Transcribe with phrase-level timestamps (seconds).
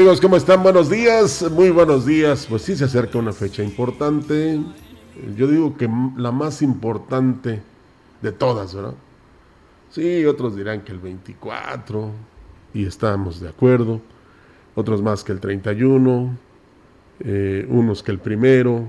[0.00, 0.62] Amigos, ¿cómo están?
[0.62, 2.46] Buenos días, muy buenos días.
[2.48, 4.58] Pues sí se acerca una fecha importante.
[5.36, 7.60] Yo digo que la más importante
[8.22, 8.94] de todas, ¿verdad?
[9.90, 12.12] Sí, otros dirán que el 24,
[12.72, 14.00] y estamos de acuerdo.
[14.74, 16.34] Otros más que el 31,
[17.22, 18.88] eh, unos que el primero,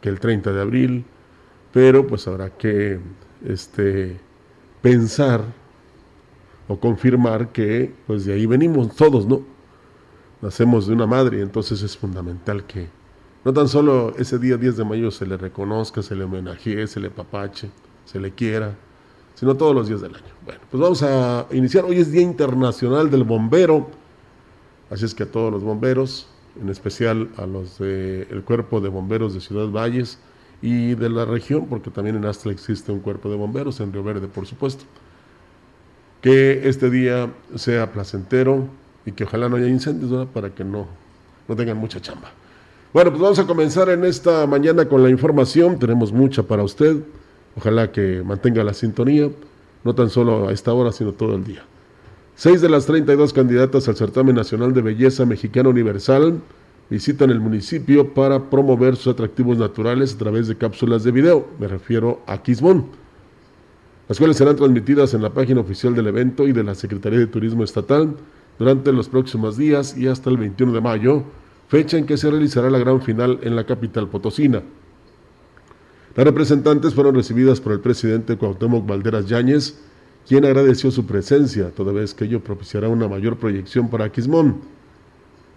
[0.00, 1.04] que el 30 de abril.
[1.72, 2.98] Pero pues habrá que
[3.46, 4.16] este,
[4.82, 5.44] pensar
[6.66, 9.57] o confirmar que pues de ahí venimos todos, ¿no?
[10.40, 12.88] Nacemos de una madre y entonces es fundamental que
[13.44, 17.00] no tan solo ese día 10 de mayo se le reconozca, se le homenajee, se
[17.00, 17.70] le papache,
[18.04, 18.74] se le quiera,
[19.34, 20.34] sino todos los días del año.
[20.44, 21.84] Bueno, pues vamos a iniciar.
[21.84, 23.88] Hoy es Día Internacional del Bombero,
[24.90, 26.28] así es que a todos los bomberos,
[26.60, 30.18] en especial a los del Cuerpo de Bomberos de Ciudad Valles
[30.60, 34.02] y de la región, porque también en Astra existe un cuerpo de bomberos, en Río
[34.02, 34.84] Verde, por supuesto.
[36.20, 38.68] Que este día sea placentero
[39.08, 40.26] y que ojalá no haya incendios, ¿verdad?
[40.32, 40.86] para que no,
[41.48, 42.30] no tengan mucha chamba.
[42.92, 45.78] Bueno, pues vamos a comenzar en esta mañana con la información.
[45.78, 46.96] Tenemos mucha para usted.
[47.56, 49.30] Ojalá que mantenga la sintonía,
[49.82, 51.64] no tan solo a esta hora, sino todo el día.
[52.36, 56.40] Seis de las 32 candidatas al certamen nacional de belleza mexicana universal
[56.90, 61.48] visitan el municipio para promover sus atractivos naturales a través de cápsulas de video.
[61.58, 62.86] Me refiero a Quismón,
[64.08, 67.26] las cuales serán transmitidas en la página oficial del evento y de la Secretaría de
[67.26, 68.14] Turismo Estatal
[68.58, 71.22] durante los próximos días y hasta el 21 de mayo,
[71.68, 74.62] fecha en que se realizará la gran final en la capital potosina.
[76.16, 79.78] Las representantes fueron recibidas por el presidente Cuauhtémoc Valderas Yáñez,
[80.26, 84.60] quien agradeció su presencia, toda vez que ello propiciará una mayor proyección para Quismón.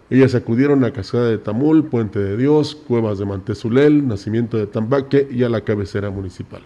[0.10, 5.28] Ellas acudieron a Cascada de Tamul, Puente de Dios, Cuevas de Mantezulel, Nacimiento de Tambaque
[5.32, 6.62] y a la cabecera municipal.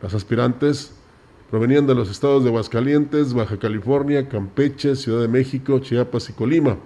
[0.00, 0.94] Las aspirantes
[1.52, 6.78] provenían de los estados de Aguascalientes, Baja California, Campeche, Ciudad de México, Chiapas y Colima.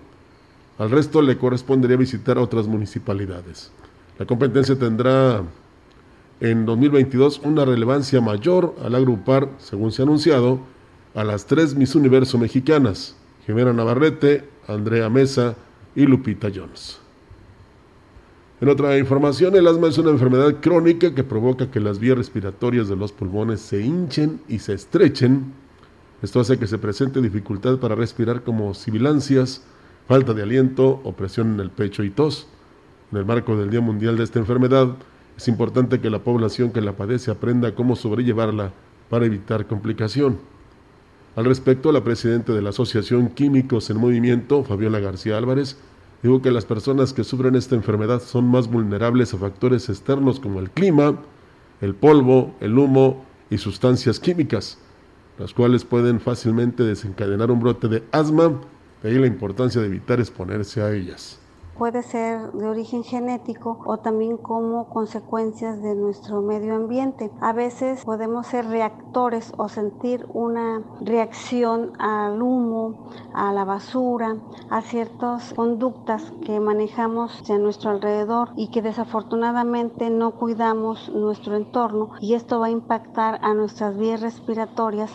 [0.77, 3.71] Al resto le correspondería visitar otras municipalidades.
[4.19, 5.45] La competencia tendrá
[6.41, 10.59] en 2022 una relevancia mayor al agrupar, según se ha anunciado,
[11.15, 13.15] a las tres Miss Universo mexicanas,
[13.47, 15.55] Jimena Navarrete, Andrea Mesa
[15.95, 17.06] y Lupita Jones.
[18.59, 22.89] En otra información, el asma es una enfermedad crónica que provoca que las vías respiratorias
[22.89, 25.53] de los pulmones se hinchen y se estrechen.
[26.23, 29.63] Esto hace que se presente dificultad para respirar como sibilancias,
[30.09, 32.47] falta de aliento, opresión en el pecho y tos.
[33.13, 34.89] En el marco del Día Mundial de esta enfermedad,
[35.37, 38.73] es importante que la población que la padece aprenda cómo sobrellevarla
[39.11, 40.39] para evitar complicación.
[41.37, 45.77] Al respecto, la presidenta de la Asociación Químicos en Movimiento, Fabiola García Álvarez,
[46.27, 50.61] dijo que las personas que sufren esta enfermedad son más vulnerables a factores externos como
[50.61, 51.21] el clima,
[51.81, 54.79] el polvo, el humo y sustancias químicas,
[55.39, 58.61] las cuales pueden fácilmente desencadenar un brote de asma,
[59.03, 61.41] de ahí la importancia de evitar exponerse a ellas
[61.79, 67.31] puede ser de origen genético o también como consecuencias de nuestro medio ambiente.
[67.41, 74.37] A veces podemos ser reactores o sentir una reacción al humo, a la basura,
[74.71, 82.11] a ciertas conductas que manejamos a nuestro alrededor y que desafortunadamente no cuidamos nuestro entorno
[82.21, 85.13] y esto va a impactar a nuestras vías respiratorias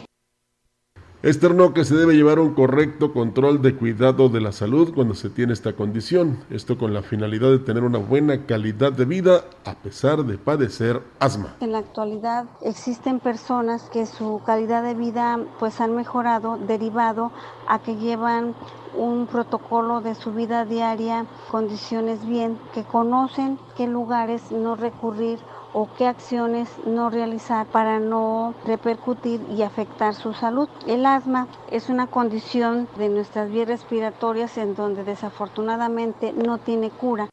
[1.23, 5.29] Externo que se debe llevar un correcto control de cuidado de la salud cuando se
[5.29, 9.75] tiene esta condición, esto con la finalidad de tener una buena calidad de vida a
[9.75, 11.53] pesar de padecer asma.
[11.59, 17.31] En la actualidad existen personas que su calidad de vida pues han mejorado derivado
[17.67, 18.55] a que llevan
[18.97, 25.37] un protocolo de su vida diaria, condiciones bien, que conocen qué lugares no recurrir
[25.73, 30.67] o qué acciones no realizar para no repercutir y afectar su salud.
[30.87, 37.29] El asma es una condición de nuestras vías respiratorias en donde desafortunadamente no tiene cura.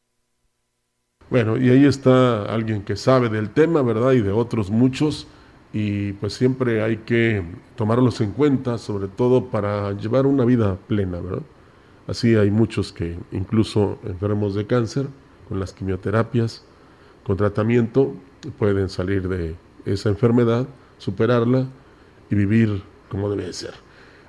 [1.30, 4.12] Bueno, y ahí está alguien que sabe del tema, ¿verdad?
[4.12, 5.26] Y de otros muchos.
[5.72, 7.44] Y pues siempre hay que
[7.76, 11.42] tomarlos en cuenta, sobre todo para llevar una vida plena, ¿verdad?
[12.06, 15.08] Así hay muchos que, incluso enfermos de cáncer,
[15.46, 16.64] con las quimioterapias,
[17.22, 18.14] con tratamiento,
[18.58, 20.66] pueden salir de esa enfermedad,
[20.98, 21.66] superarla
[22.30, 23.74] y vivir como debe ser.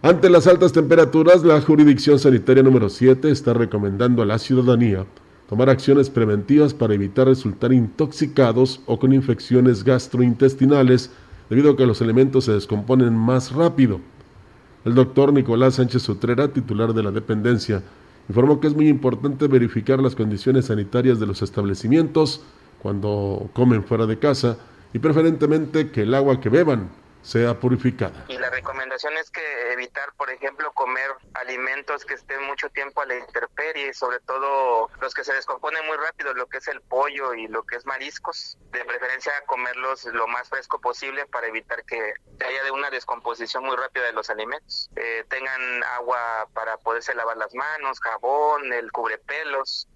[0.02, 5.06] Ante las altas temperaturas, la jurisdicción sanitaria número 7 está recomendando a la ciudadanía
[5.50, 11.12] tomar acciones preventivas para evitar resultar intoxicados o con infecciones gastrointestinales
[11.50, 14.00] debido a que los elementos se descomponen más rápido.
[14.86, 17.84] El doctor Nicolás Sánchez Utrera, titular de la dependencia,
[18.30, 22.42] informó que es muy importante verificar las condiciones sanitarias de los establecimientos
[22.82, 24.58] cuando comen fuera de casa
[24.94, 26.90] y preferentemente que el agua que beban
[27.22, 28.26] sea purificada.
[28.28, 33.06] Y la recomendación es que evitar, por ejemplo, comer alimentos que estén mucho tiempo a
[33.06, 37.34] la intemperie, sobre todo los que se descomponen muy rápido, lo que es el pollo
[37.34, 38.58] y lo que es mariscos.
[38.72, 42.14] De preferencia comerlos lo más fresco posible para evitar que
[42.46, 44.90] haya de una descomposición muy rápida de los alimentos.
[44.96, 49.88] Eh, tengan agua para poderse lavar las manos, jabón, el cubrepelos,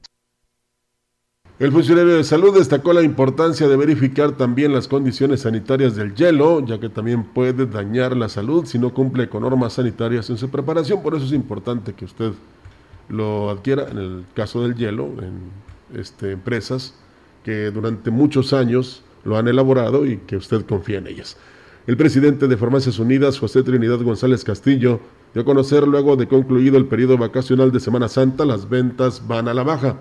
[1.63, 6.65] el funcionario de salud destacó la importancia de verificar también las condiciones sanitarias del hielo,
[6.65, 10.49] ya que también puede dañar la salud si no cumple con normas sanitarias en su
[10.49, 11.01] preparación.
[11.01, 12.33] Por eso es importante que usted
[13.07, 16.95] lo adquiera, en el caso del hielo, en este, empresas
[17.45, 21.37] que durante muchos años lo han elaborado y que usted confía en ellas.
[21.87, 24.99] El presidente de Farmacias Unidas, José Trinidad González Castillo,
[25.33, 29.47] dio a conocer luego de concluido el periodo vacacional de Semana Santa, las ventas van
[29.47, 29.95] a la baja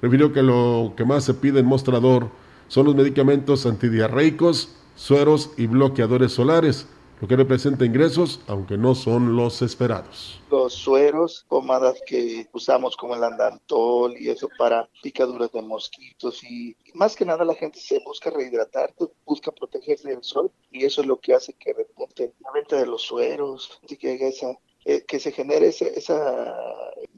[0.00, 2.30] refirió que lo que más se pide en mostrador
[2.68, 6.86] son los medicamentos antidiarreicos, sueros y bloqueadores solares,
[7.20, 10.40] lo que representa ingresos, aunque no son los esperados.
[10.50, 16.76] Los sueros, pomadas que usamos como el andantol y eso para picaduras de mosquitos y
[16.94, 18.94] más que nada la gente se busca rehidratar,
[19.24, 22.86] busca protegerse del sol y eso es lo que hace que repunte la venta de
[22.86, 26.54] los sueros, que, esa, eh, que se genere esa,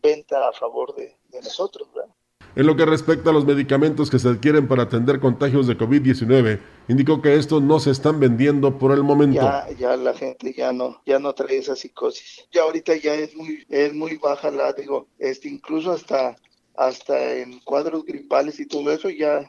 [0.03, 1.89] venta a favor de, de nosotros.
[1.93, 2.11] ¿verdad?
[2.57, 6.59] En lo que respecta a los medicamentos que se adquieren para atender contagios de COVID-19,
[6.89, 9.41] indicó que estos no se están vendiendo por el momento.
[9.41, 12.49] Ya, ya la gente ya no, ya no trae esa psicosis.
[12.51, 16.37] Ya ahorita ya es muy, es muy baja la, digo, este, incluso hasta,
[16.77, 19.49] hasta en cuadros gripales y todo eso ya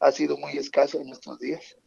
[0.00, 1.78] ha sido muy escaso en estos días.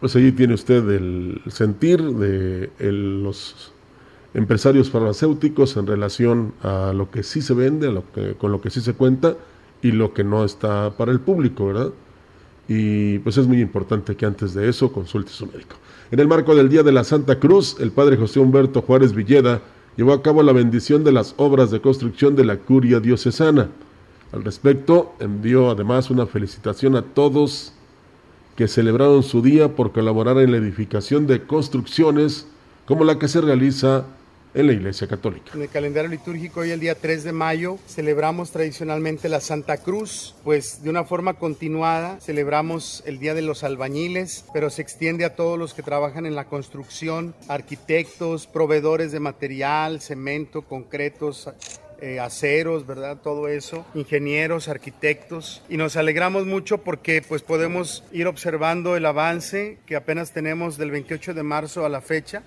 [0.00, 3.72] Pues allí tiene usted el sentir de los
[4.34, 8.60] empresarios farmacéuticos en relación a lo que sí se vende, a lo que, con lo
[8.60, 9.38] que sí se cuenta
[9.84, 11.90] y lo que no está para el público, ¿verdad?
[12.66, 15.76] Y pues es muy importante que antes de eso consulte su médico.
[16.10, 19.60] En el marco del Día de la Santa Cruz, el padre José Humberto Juárez Villeda
[19.94, 23.68] llevó a cabo la bendición de las obras de construcción de la curia diocesana.
[24.32, 27.74] Al respecto, envió además una felicitación a todos
[28.56, 32.46] que celebraron su día por colaborar en la edificación de construcciones
[32.86, 34.06] como la que se realiza
[34.54, 35.52] en la Iglesia Católica.
[35.54, 40.34] En el calendario litúrgico hoy el día 3 de mayo celebramos tradicionalmente la Santa Cruz,
[40.44, 45.34] pues de una forma continuada celebramos el Día de los Albañiles, pero se extiende a
[45.34, 51.48] todos los que trabajan en la construcción, arquitectos, proveedores de material, cemento, concretos,
[52.00, 53.18] eh, aceros, ¿verdad?
[53.22, 55.62] Todo eso, ingenieros, arquitectos.
[55.68, 60.90] Y nos alegramos mucho porque pues podemos ir observando el avance que apenas tenemos del
[60.90, 62.42] 28 de marzo a la fecha.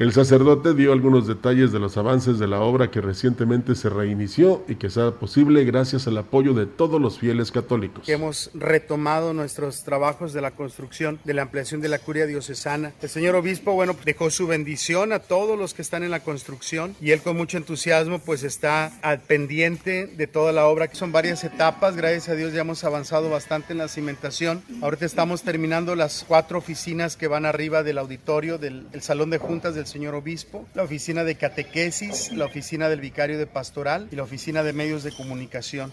[0.00, 4.64] El sacerdote dio algunos detalles de los avances de la obra que recientemente se reinició
[4.66, 8.08] y que sea posible gracias al apoyo de todos los fieles católicos.
[8.08, 12.94] Hemos retomado nuestros trabajos de la construcción, de la ampliación de la curia diocesana.
[13.02, 16.96] El señor obispo, bueno, dejó su bendición a todos los que están en la construcción
[16.98, 21.12] y él con mucho entusiasmo pues está al pendiente de toda la obra, que son
[21.12, 21.94] varias etapas.
[21.94, 24.62] Gracias a Dios ya hemos avanzado bastante en la cimentación.
[24.80, 29.74] Ahorita estamos terminando las cuatro oficinas que van arriba del auditorio, del salón de juntas
[29.74, 34.22] del señor obispo, la oficina de catequesis, la oficina del vicario de pastoral y la
[34.22, 35.92] oficina de medios de comunicación.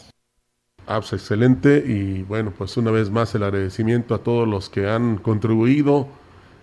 [0.85, 4.87] Ah, pues excelente y bueno, pues una vez más el agradecimiento a todos los que
[4.87, 6.07] han contribuido,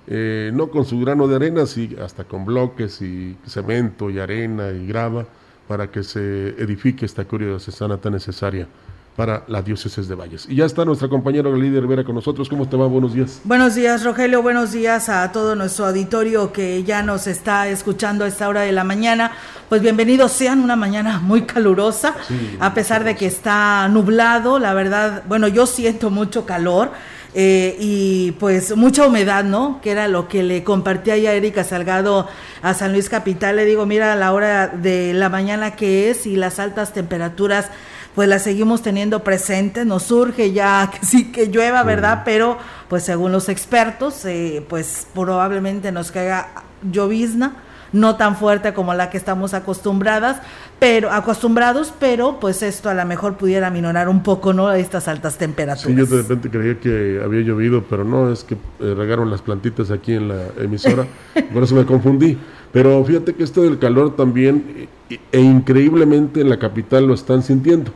[0.06, 4.70] eh, no con su grano de arena, sí, hasta con bloques y cemento y arena
[4.70, 5.26] y grava,
[5.68, 8.68] para que se edifique esta curia diocesana tan necesaria
[9.16, 10.46] para la diócesis de Valles.
[10.48, 12.48] Y ya está nuestra compañera líder Vera con nosotros.
[12.48, 12.86] ¿Cómo te va?
[12.86, 13.40] Buenos días.
[13.44, 14.42] Buenos días, Rogelio.
[14.42, 18.72] Buenos días a todo nuestro auditorio que ya nos está escuchando a esta hora de
[18.72, 19.32] la mañana.
[19.68, 22.14] Pues bienvenidos sean, una mañana muy calurosa,
[22.58, 24.58] a pesar de que está nublado.
[24.58, 26.90] La verdad, bueno, yo siento mucho calor.
[27.36, 29.80] eh, y pues mucha humedad, ¿no?
[29.82, 32.28] Que era lo que le compartía ya Erika Salgado
[32.62, 33.56] a San Luis Capital.
[33.56, 37.70] Le digo, mira la hora de la mañana que es y las altas temperaturas
[38.14, 42.22] pues las seguimos teniendo presentes, nos surge ya que sí que llueva, ¿verdad?
[42.24, 46.48] Pero pues según los expertos, eh, pues probablemente nos caiga
[46.90, 47.56] llovizna
[47.94, 50.42] no tan fuerte como la que estamos acostumbradas,
[50.80, 54.72] pero acostumbrados, pero pues esto a lo mejor pudiera minorar un poco, ¿no?
[54.72, 55.86] Estas altas temperaturas.
[55.86, 59.42] Sí, yo de repente creía que había llovido, pero no, es que eh, regaron las
[59.42, 61.06] plantitas aquí en la emisora,
[61.54, 62.36] por eso me confundí.
[62.72, 67.44] Pero fíjate que esto del calor también, e, e increíblemente en la capital lo están
[67.44, 67.92] sintiendo.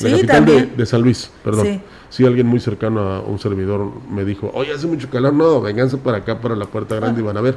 [0.00, 1.66] La capital de, San Luis, perdón.
[1.66, 1.80] Sí.
[2.08, 2.26] sí.
[2.26, 6.18] alguien muy cercano a un servidor me dijo, oye, hace mucho calor, no, vénganse para
[6.18, 7.56] acá, para la puerta grande y van a ver.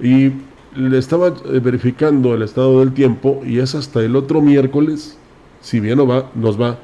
[0.00, 0.32] Y
[0.76, 5.16] le estaba eh, verificando el estado del tiempo y es hasta el otro miércoles,
[5.60, 6.78] si bien no va, nos va,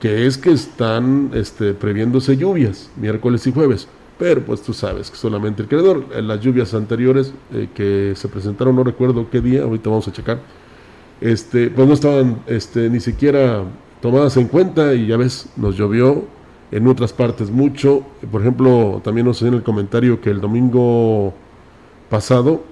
[0.00, 3.88] que es que están este, previéndose lluvias, miércoles y jueves.
[4.18, 8.28] Pero pues tú sabes que solamente el creador, en las lluvias anteriores eh, que se
[8.28, 10.40] presentaron, no recuerdo qué día, ahorita vamos a checar,
[11.20, 13.64] este, pues no estaban este, ni siquiera
[14.10, 16.24] tomadas en cuenta y ya ves, nos llovió
[16.70, 18.02] en otras partes mucho.
[18.30, 21.34] Por ejemplo, también nos en el comentario que el domingo
[22.08, 22.62] pasado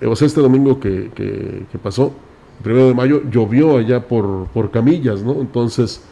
[0.00, 2.12] eh, o sea, este domingo que, que, pasó,
[2.58, 5.40] el primero de mayo, llovió allá por, por Camillas, ¿no?
[5.40, 6.02] Entonces,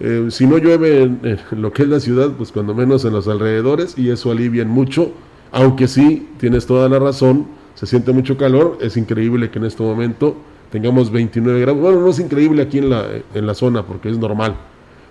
[0.00, 1.20] eh, si no llueve en,
[1.52, 5.12] lo que es la ciudad, pues cuando menos en los alrededores, y eso alivia mucho,
[5.52, 9.82] aunque sí, tienes toda la razón, se siente mucho calor, es increíble que en este
[9.82, 10.36] momento
[10.70, 14.18] tengamos 29 grados, bueno, no es increíble aquí en la, en la zona, porque es
[14.18, 14.56] normal,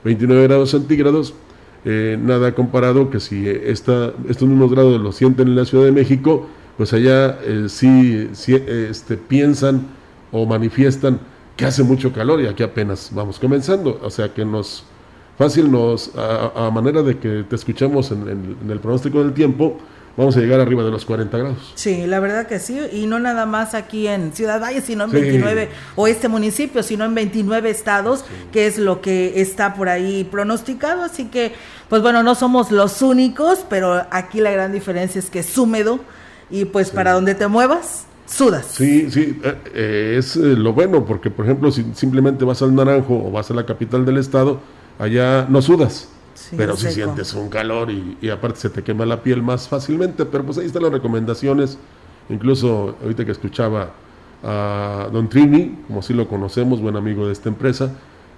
[0.04, 1.34] 29 grados centígrados,
[1.84, 5.92] eh, nada comparado que si esta, estos mismos grados lo sienten en la Ciudad de
[5.92, 6.48] México,
[6.78, 8.30] pues allá eh, sí,
[8.68, 9.88] este, piensan
[10.32, 11.20] o manifiestan
[11.56, 14.00] que hace mucho calor y aquí apenas vamos comenzando.
[14.04, 14.84] O sea que nos,
[15.38, 19.78] fácil nos, a, manera de que te escuchamos en, el pronóstico del tiempo,
[20.18, 21.74] vamos a llegar arriba de los 40 grados.
[21.76, 25.12] Sí, la verdad que sí, y no nada más aquí en Ciudad Valle, sino en
[25.12, 30.24] 29, o este municipio, sino en 29 estados, que es lo que está por ahí
[30.24, 31.54] pronosticado, así que,
[31.90, 36.00] pues bueno, no somos los únicos, pero aquí la gran diferencia es que es húmedo,
[36.50, 38.68] y pues para donde te muevas, sudas.
[38.70, 42.74] Sí, sí, eh, eh, es eh, lo bueno, porque por ejemplo, si simplemente vas al
[42.74, 44.60] Naranjo o vas a la capital del estado,
[45.00, 46.10] allá no sudas.
[46.56, 50.46] Pero si sientes un calor y, aparte se te quema la piel más fácilmente, pero
[50.46, 51.78] pues ahí están las recomendaciones,
[52.30, 53.92] incluso ahorita que escuchaba
[54.44, 57.92] a Don Trini, como si lo conocemos, buen amigo de esta empresa,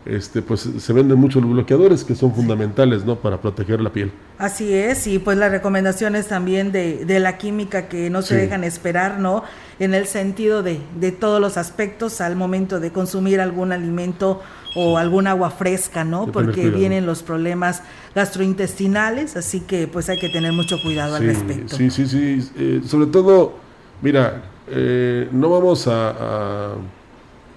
[0.06, 3.18] este, pues se venden muchos bloqueadores que son fundamentales, ¿no?
[3.18, 4.12] Para proteger la piel.
[4.38, 8.64] Así es, y pues las recomendaciones también de, de la química que no se dejan
[8.64, 9.44] esperar, ¿no?
[9.80, 14.42] En el sentido de, de todos los aspectos al momento de consumir algún alimento
[14.76, 16.28] o algún agua fresca, ¿no?
[16.32, 17.84] Porque vienen los problemas
[18.14, 21.76] gastrointestinales, así que pues hay que tener mucho cuidado al respecto.
[21.76, 23.54] Sí, sí, sí, eh, sobre todo,
[24.02, 26.76] mira, eh, no vamos a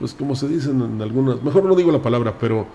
[0.01, 2.67] pues como se dicen en algunas, mejor no digo la palabra, pero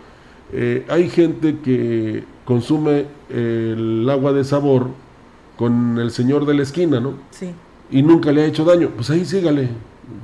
[0.53, 4.89] eh, hay gente que consume el agua de sabor
[5.57, 7.15] con el señor de la esquina, ¿no?
[7.31, 7.49] Sí.
[7.89, 8.91] Y nunca le ha hecho daño.
[8.95, 9.69] Pues ahí sígale,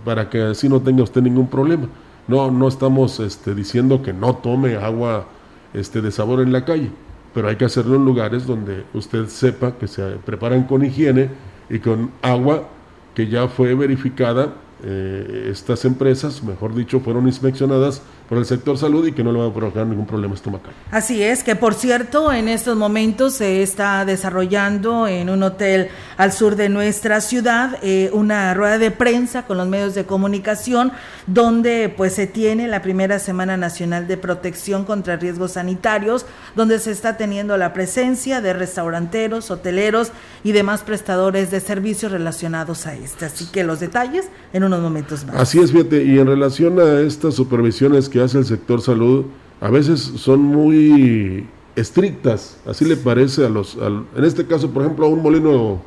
[0.05, 1.87] para que así no tenga usted ningún problema.
[2.27, 5.25] No, no estamos este, diciendo que no tome agua
[5.73, 6.91] este, de sabor en la calle,
[7.33, 11.29] pero hay que hacerlo en lugares donde usted sepa que se preparan con higiene
[11.69, 12.67] y con agua
[13.15, 18.01] que ya fue verificada eh, estas empresas, mejor dicho, fueron inspeccionadas
[18.31, 20.71] por el sector salud y que no le va a provocar ningún problema estomacal.
[20.89, 26.31] Así es, que por cierto, en estos momentos se está desarrollando en un hotel al
[26.31, 30.93] sur de nuestra ciudad eh, una rueda de prensa con los medios de comunicación
[31.27, 36.91] donde pues se tiene la primera Semana Nacional de Protección contra Riesgos Sanitarios, donde se
[36.91, 40.13] está teniendo la presencia de restauranteros, hoteleros
[40.45, 43.25] y demás prestadores de servicios relacionados a este.
[43.25, 45.35] Así que los detalles en unos momentos más.
[45.35, 49.25] Así es, fíjate, y en relación a estas supervisiones que hace el sector salud
[49.61, 55.05] a veces son muy estrictas, así le parece a los, en este caso, por ejemplo,
[55.05, 55.81] a un molino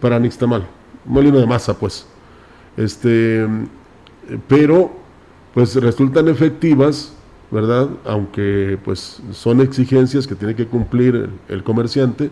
[0.00, 0.66] para Nixtamal,
[1.06, 2.06] un molino de masa, pues,
[2.76, 3.46] este,
[4.46, 4.92] pero,
[5.54, 7.14] pues resultan efectivas,
[7.50, 7.88] ¿verdad?
[8.04, 12.30] Aunque, pues, son exigencias que tiene que cumplir el, comerciante,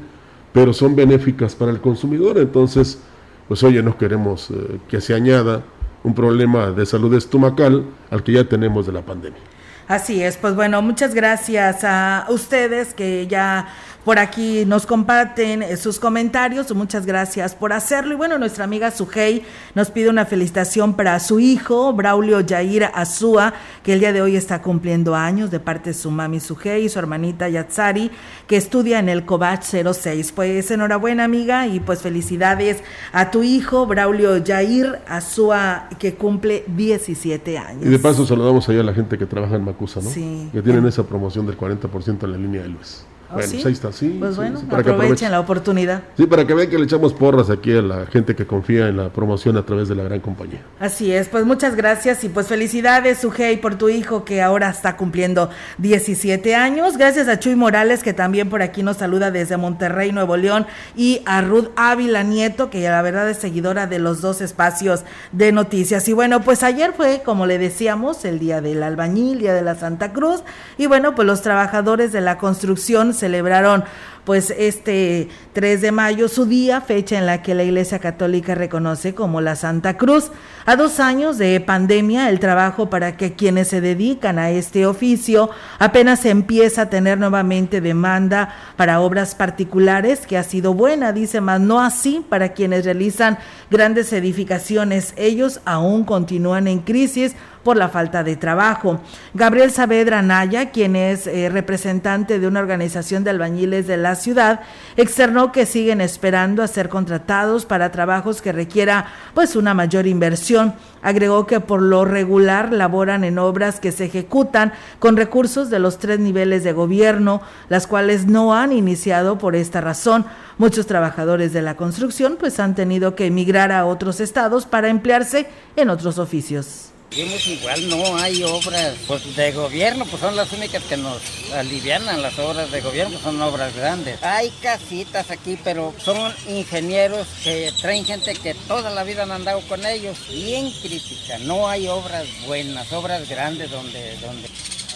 [0.52, 3.00] pero son benéficas para el consumidor, entonces,
[3.48, 5.64] pues, oye, no queremos eh, que se añada
[6.04, 9.40] un problema de salud estomacal al que ya tenemos de la pandemia.
[9.88, 13.68] Así es, pues bueno, muchas gracias a ustedes que ya
[14.04, 16.72] por aquí nos comparten eh, sus comentarios.
[16.74, 18.14] Muchas gracias por hacerlo.
[18.14, 19.42] Y bueno, nuestra amiga Sujei
[19.74, 24.36] nos pide una felicitación para su hijo, Braulio Yair Azúa, que el día de hoy
[24.36, 28.10] está cumpliendo años de parte de su mami Sujei y su hermanita Yatsari,
[28.46, 30.32] que estudia en el Covach 06.
[30.32, 32.82] Pues enhorabuena, amiga, y pues felicidades
[33.12, 37.86] a tu hijo, Braulio Yair Azúa, que cumple 17 años.
[37.86, 40.10] Y de paso saludamos allá a la gente que trabaja en Macusa, ¿no?
[40.10, 40.50] Sí.
[40.52, 43.06] Que tienen esa promoción del 40% en la línea de Luis.
[43.34, 44.16] ¿Oh, bueno, pues ahí está, sí.
[44.18, 46.02] Pues bueno, aprovechen la oportunidad.
[46.16, 48.96] Sí, para que vean que le echamos porras aquí a la gente que confía en
[48.96, 50.62] la promoción a través de la gran compañía.
[50.78, 54.96] Así es, pues muchas gracias y pues felicidades, Sujei, por tu hijo que ahora está
[54.96, 56.96] cumpliendo 17 años.
[56.96, 61.22] Gracias a Chuy Morales, que también por aquí nos saluda desde Monterrey, Nuevo León, y
[61.26, 66.08] a Ruth Ávila Nieto, que la verdad es seguidora de los dos espacios de noticias.
[66.08, 69.74] Y bueno, pues ayer fue, como le decíamos, el día del albañil, día de la
[69.74, 70.42] Santa Cruz,
[70.78, 73.84] y bueno, pues los trabajadores de la construcción se celebraron
[74.24, 79.14] pues este 3 de mayo su día, fecha en la que la Iglesia Católica reconoce
[79.14, 80.30] como la Santa Cruz.
[80.66, 85.50] A dos años de pandemia, el trabajo para que quienes se dedican a este oficio
[85.78, 91.60] apenas empieza a tener nuevamente demanda para obras particulares, que ha sido buena, dice, más
[91.60, 93.38] no así para quienes realizan
[93.70, 95.14] grandes edificaciones.
[95.16, 99.00] Ellos aún continúan en crisis por la falta de trabajo.
[99.32, 104.60] Gabriel Saavedra Naya, quien es eh, representante de una organización de albañiles de la ciudad,
[104.96, 110.74] externó que siguen esperando a ser contratados para trabajos que requiera pues una mayor inversión.
[111.02, 115.98] Agregó que por lo regular laboran en obras que se ejecutan con recursos de los
[115.98, 120.24] tres niveles de gobierno, las cuales no han iniciado por esta razón.
[120.56, 125.46] Muchos trabajadores de la construcción pues han tenido que emigrar a otros estados para emplearse
[125.76, 126.93] en otros oficios.
[127.10, 132.20] Seguimos igual, no hay obras pues, de gobierno, pues son las únicas que nos alivianan
[132.20, 134.20] las obras de gobierno, son obras grandes.
[134.22, 136.16] Hay casitas aquí, pero son
[136.48, 141.38] ingenieros que traen gente que toda la vida han andado con ellos, bien crítica.
[141.38, 144.48] No hay obras buenas, obras grandes donde, donde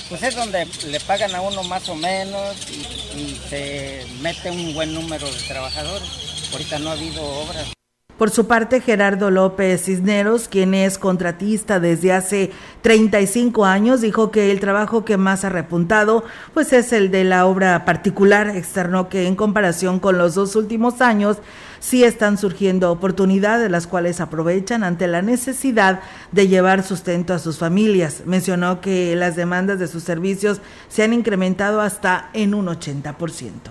[0.08, 4.74] pues es donde le pagan a uno más o menos y, y se mete un
[4.74, 6.08] buen número de trabajadores.
[6.50, 7.77] Ahorita no ha habido obras.
[8.18, 12.50] Por su parte, Gerardo López Cisneros, quien es contratista desde hace
[12.82, 17.46] 35 años, dijo que el trabajo que más ha repuntado pues es el de la
[17.46, 18.48] obra particular.
[18.48, 21.36] Externó que en comparación con los dos últimos años
[21.78, 26.00] sí están surgiendo oportunidades las cuales aprovechan ante la necesidad
[26.32, 28.22] de llevar sustento a sus familias.
[28.26, 33.14] Mencionó que las demandas de sus servicios se han incrementado hasta en un 80%.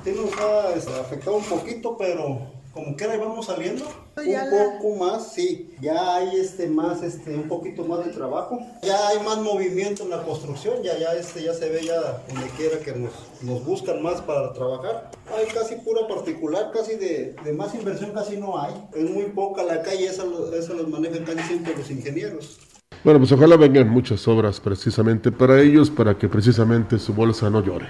[0.06, 4.07] Sí nos ha este, afectado un poquito, pero como quiera vamos saliendo.
[4.18, 5.70] Un poco más, sí.
[5.80, 8.60] Ya hay este más, este, un poquito más de trabajo.
[8.82, 10.82] Ya hay más movimiento en la construcción.
[10.84, 13.12] Ya, ya, este, ya se ve ya donde quiera que nos,
[13.44, 15.12] nos buscan más para trabajar.
[15.38, 18.74] Hay casi pura particular, casi de, de más inversión casi no hay.
[18.96, 22.60] Es muy poca la calle, eso, eso los manejan casi siempre los ingenieros.
[23.04, 27.64] Bueno, pues ojalá vengan muchas obras precisamente para ellos, para que precisamente su bolsa no
[27.64, 27.86] llore.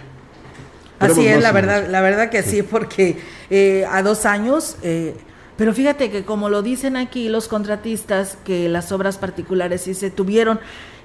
[0.99, 3.17] Así es, la verdad, la verdad que sí, porque
[3.49, 5.15] eh, a dos años, eh,
[5.57, 10.11] pero fíjate que como lo dicen aquí los contratistas, que las obras particulares sí se
[10.11, 10.59] tuvieron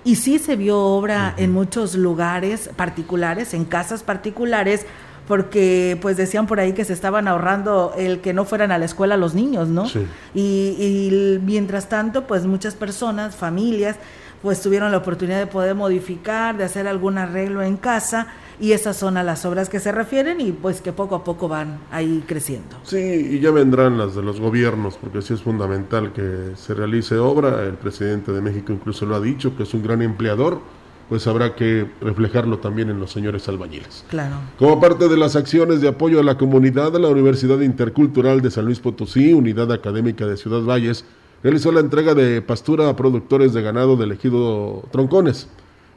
[0.04, 4.84] y sí se vio obra en muchos lugares particulares, en casas particulares,
[5.26, 8.84] porque pues decían por ahí que se estaban ahorrando el que no fueran a la
[8.84, 9.86] escuela los niños, ¿no?
[10.34, 13.96] Y, y mientras tanto, pues muchas personas, familias,
[14.42, 18.26] pues tuvieron la oportunidad de poder modificar, de hacer algún arreglo en casa
[18.62, 21.48] y esas son a las obras que se refieren y pues que poco a poco
[21.48, 22.76] van ahí creciendo.
[22.84, 27.16] Sí, y ya vendrán las de los gobiernos, porque sí es fundamental que se realice
[27.16, 30.60] obra, el presidente de México incluso lo ha dicho, que es un gran empleador,
[31.08, 34.04] pues habrá que reflejarlo también en los señores albañiles.
[34.08, 34.36] Claro.
[34.60, 38.66] Como parte de las acciones de apoyo a la comunidad, la Universidad Intercultural de San
[38.66, 41.04] Luis Potosí, Unidad Académica de Ciudad Valles,
[41.42, 45.48] realizó la entrega de pastura a productores de ganado del ejido Troncones.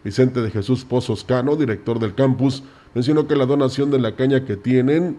[0.05, 2.61] Vicente de Jesús Pozos Cano, director del campus,
[2.93, 5.17] mencionó que la donación de la caña que tienen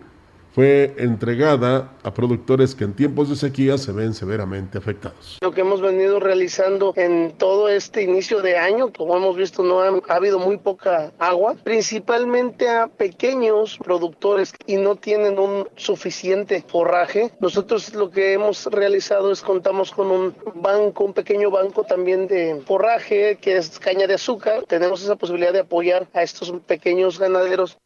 [0.56, 5.36] fue entregada a productores que en tiempos de sequía se ven severamente afectados.
[5.42, 9.82] Lo que hemos venido realizando en todo este inicio de año, como hemos visto, no
[9.82, 17.32] ha, habido muy poca agua, principalmente a pequeños productores y no tienen un suficiente forraje.
[17.38, 22.62] Nosotros lo que hemos realizado es contamos con un banco, un pequeño banco también de
[22.64, 24.64] forraje, que es caña de azúcar.
[24.66, 27.76] Tenemos esa posibilidad de apoyar a estos pequeños ganaderos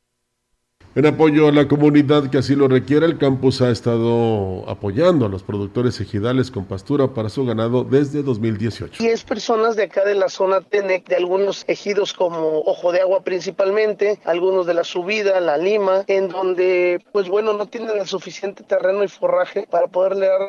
[0.96, 5.28] En apoyo a la comunidad que así lo requiere, el campus ha estado apoyando a
[5.28, 9.00] los productores ejidales con pastura para su ganado desde 2018.
[9.00, 13.02] Y es personas de acá de la zona Tenec, de algunos ejidos como Ojo de
[13.02, 18.08] Agua principalmente, algunos de la Subida, La Lima, en donde, pues bueno, no tienen el
[18.08, 20.40] suficiente terreno y forraje para poderle dar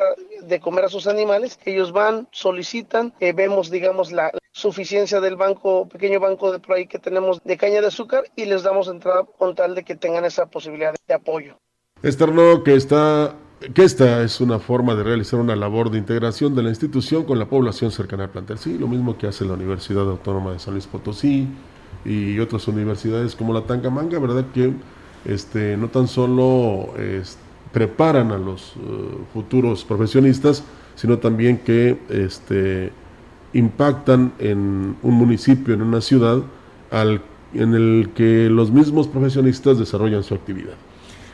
[0.44, 1.56] de comer a sus animales.
[1.64, 6.86] Ellos van, solicitan, eh, vemos, digamos, la suficiencia del banco, pequeño banco de por ahí
[6.86, 10.24] que tenemos de caña de azúcar y les damos entrada con tal de que tengan
[10.24, 11.56] esa posibilidad de apoyo.
[12.02, 13.34] Externo que está
[13.74, 17.38] que esta es una forma de realizar una labor de integración de la institución con
[17.38, 18.58] la población cercana al plantel.
[18.58, 21.46] Sí, lo mismo que hace la Universidad Autónoma de San Luis Potosí
[22.04, 24.46] y otras universidades como la Tangamanga, ¿verdad?
[24.52, 24.72] Que
[25.24, 26.92] este, no tan solo
[27.72, 32.92] preparan a los uh, futuros profesionistas, sino también que este,
[33.52, 36.38] impactan en un municipio, en una ciudad,
[36.90, 37.22] al,
[37.54, 40.74] en el que los mismos profesionistas desarrollan su actividad.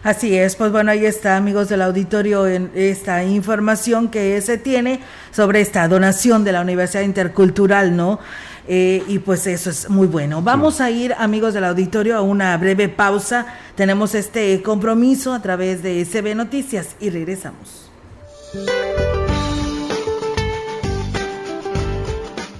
[0.02, 5.00] Así es, pues bueno, ahí está, amigos del auditorio, en esta información que se tiene
[5.32, 8.20] sobre esta donación de la Universidad Intercultural, ¿no?
[8.68, 10.40] Eh, y pues eso es muy bueno.
[10.42, 13.46] Vamos a ir, amigos del auditorio, a una breve pausa.
[13.74, 17.90] Tenemos este compromiso a través de CB Noticias y regresamos.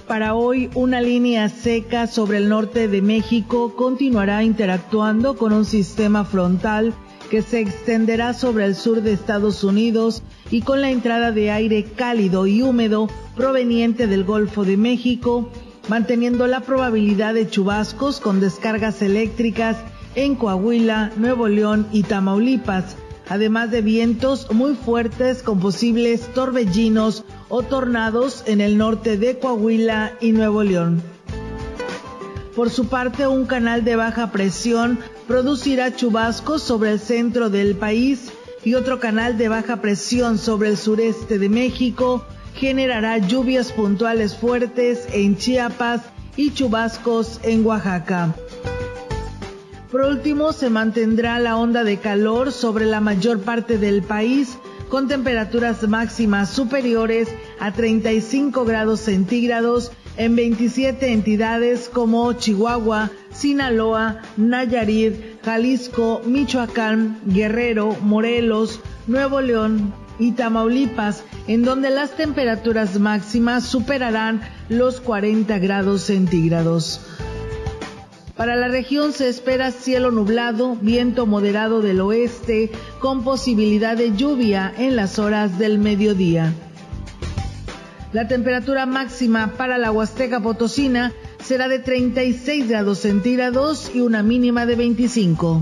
[0.09, 6.25] Para hoy, una línea seca sobre el norte de México continuará interactuando con un sistema
[6.25, 6.95] frontal
[7.29, 11.83] que se extenderá sobre el sur de Estados Unidos y con la entrada de aire
[11.83, 15.51] cálido y húmedo proveniente del Golfo de México,
[15.89, 19.77] manteniendo la probabilidad de chubascos con descargas eléctricas
[20.15, 22.97] en Coahuila, Nuevo León y Tamaulipas,
[23.29, 30.13] además de vientos muy fuertes con posibles torbellinos o tornados en el norte de Coahuila
[30.19, 31.01] y Nuevo León.
[32.55, 38.31] Por su parte, un canal de baja presión producirá chubascos sobre el centro del país
[38.65, 45.07] y otro canal de baja presión sobre el sureste de México generará lluvias puntuales fuertes
[45.13, 46.01] en Chiapas
[46.35, 48.35] y chubascos en Oaxaca.
[49.91, 55.07] Por último, se mantendrá la onda de calor sobre la mayor parte del país con
[55.07, 57.27] temperaturas máximas superiores
[57.59, 68.81] a 35 grados centígrados en 27 entidades como Chihuahua, Sinaloa, Nayarit, Jalisco, Michoacán, Guerrero, Morelos,
[69.07, 77.01] Nuevo León y Tamaulipas, en donde las temperaturas máximas superarán los 40 grados centígrados.
[78.39, 82.71] Para la región se espera cielo nublado, viento moderado del oeste,
[83.01, 86.53] con posibilidad de lluvia en las horas del mediodía.
[88.13, 91.11] La temperatura máxima para la Huasteca Potosina
[91.43, 95.61] será de 36 grados centígrados y una mínima de 25.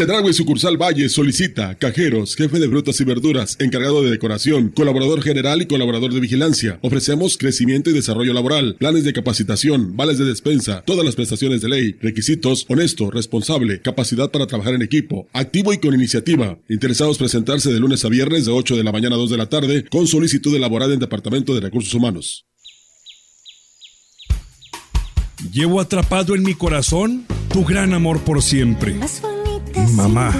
[0.00, 5.60] Chedraui Sucursal Valle solicita cajeros, jefe de frutas y verduras, encargado de decoración, colaborador general
[5.60, 6.78] y colaborador de vigilancia.
[6.80, 11.68] Ofrecemos crecimiento y desarrollo laboral, planes de capacitación, vales de despensa, todas las prestaciones de
[11.68, 16.58] ley, requisitos, honesto, responsable, capacidad para trabajar en equipo, activo y con iniciativa.
[16.70, 19.50] Interesados presentarse de lunes a viernes de 8 de la mañana a 2 de la
[19.50, 22.46] tarde con solicitud elaborada en Departamento de Recursos Humanos.
[25.52, 28.96] Llevo atrapado en mi corazón tu gran amor por siempre
[29.94, 30.34] mamá,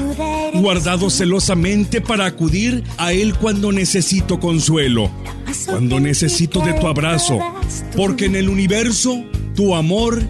[0.54, 5.10] guardado celosamente para acudir a Él cuando necesito consuelo,
[5.66, 7.38] cuando necesito de tu abrazo,
[7.96, 10.22] porque en el universo tu amor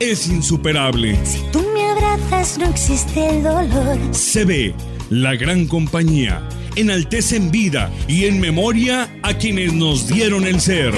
[0.00, 1.18] es insuperable.
[1.24, 3.98] Si tú me abrazas no existe el dolor.
[4.12, 4.74] Se ve
[5.10, 10.92] la gran compañía, enaltece en vida y en memoria a quienes nos dieron el ser.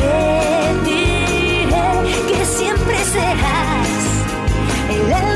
[2.26, 3.88] que siempre serás
[4.90, 5.35] el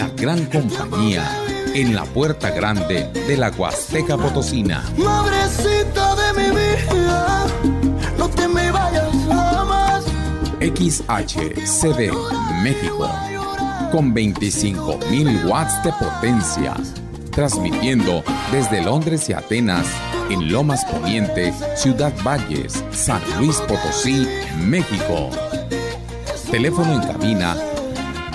[0.00, 1.28] La gran compañía
[1.74, 4.82] en la puerta grande de la Huasteca Potosina.
[4.96, 7.46] Madrecita de mi vida,
[8.16, 10.06] no te me vayas jamás.
[10.58, 12.14] XHCD
[12.62, 13.10] México,
[13.92, 16.74] con 25.000 watts de potencia,
[17.30, 19.86] transmitiendo desde Londres y Atenas,
[20.30, 25.28] en Lomas Poniente, Ciudad Valles, San Luis Potosí, México.
[26.50, 27.54] Teléfono en cabina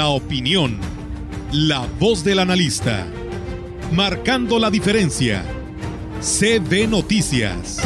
[0.00, 0.78] la opinión,
[1.52, 3.04] la voz del analista,
[3.92, 5.44] marcando la diferencia.
[6.22, 7.76] CB Noticias.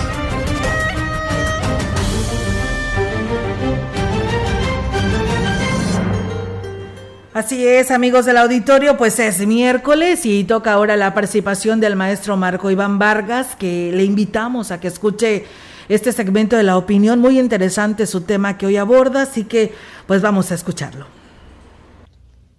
[7.33, 12.37] Así es, amigos del auditorio, pues es miércoles y toca ahora la participación del maestro
[12.37, 15.47] Marco Iván Vargas, que le invitamos a que escuche
[15.89, 19.75] este segmento de la opinión, muy interesante su tema que hoy aborda, así que
[20.07, 21.14] pues vamos a escucharlo.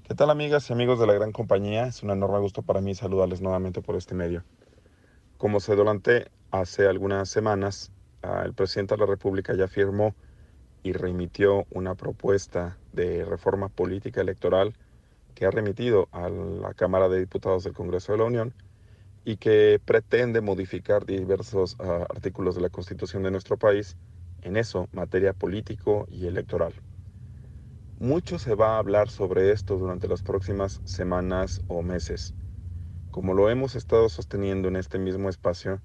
[0.08, 1.88] ¿Qué tal amigas y amigos de la gran compañía?
[1.88, 4.44] Es un enorme gusto para mí saludarles nuevamente por este medio.
[5.39, 7.91] Como se adelanté hace algunas semanas,
[8.44, 10.13] el presidente de la República ya firmó
[10.84, 14.76] y remitió una propuesta de reforma política electoral
[15.34, 18.54] que ha remitido a la Cámara de Diputados del Congreso de la Unión
[19.26, 23.98] y que pretende modificar diversos uh, artículos de la Constitución de nuestro país,
[24.44, 26.76] en eso, materia político y electoral.
[28.06, 32.36] Mucho se va a hablar sobre esto durante las próximas semanas o meses.
[33.10, 35.82] Como lo hemos estado sosteniendo en este mismo espacio,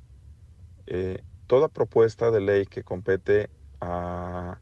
[0.84, 3.48] eh, toda propuesta de ley que compete
[3.80, 4.60] a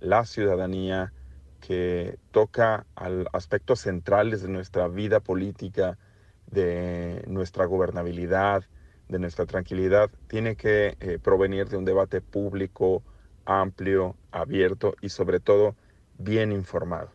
[0.00, 1.14] la ciudadanía,
[1.60, 5.98] que toca a aspectos centrales de nuestra vida política,
[6.44, 8.64] de nuestra gobernabilidad,
[9.08, 13.02] de nuestra tranquilidad, tiene que eh, provenir de un debate público,
[13.46, 15.74] amplio, abierto y sobre todo
[16.18, 17.10] bien informado.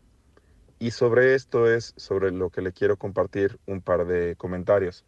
[0.80, 5.06] Y sobre esto es sobre lo que le quiero compartir un par de comentarios.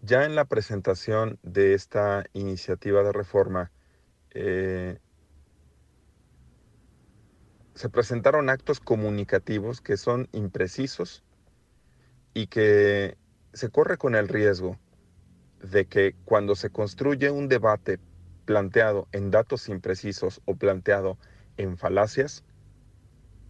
[0.00, 3.70] Ya en la presentación de esta iniciativa de reforma,
[4.30, 4.98] eh,
[7.74, 11.22] se presentaron actos comunicativos que son imprecisos
[12.34, 13.16] y que
[13.52, 14.78] se corre con el riesgo
[15.62, 17.98] de que cuando se construye un debate
[18.46, 21.35] planteado en datos imprecisos o planteado en
[21.76, 22.44] falacias,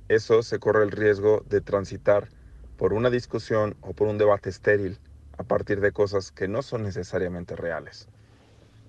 [0.08, 2.28] eso se corre el riesgo de transitar
[2.76, 4.98] por una discusión o por un debate estéril
[5.38, 8.08] a partir de cosas que no son necesariamente reales.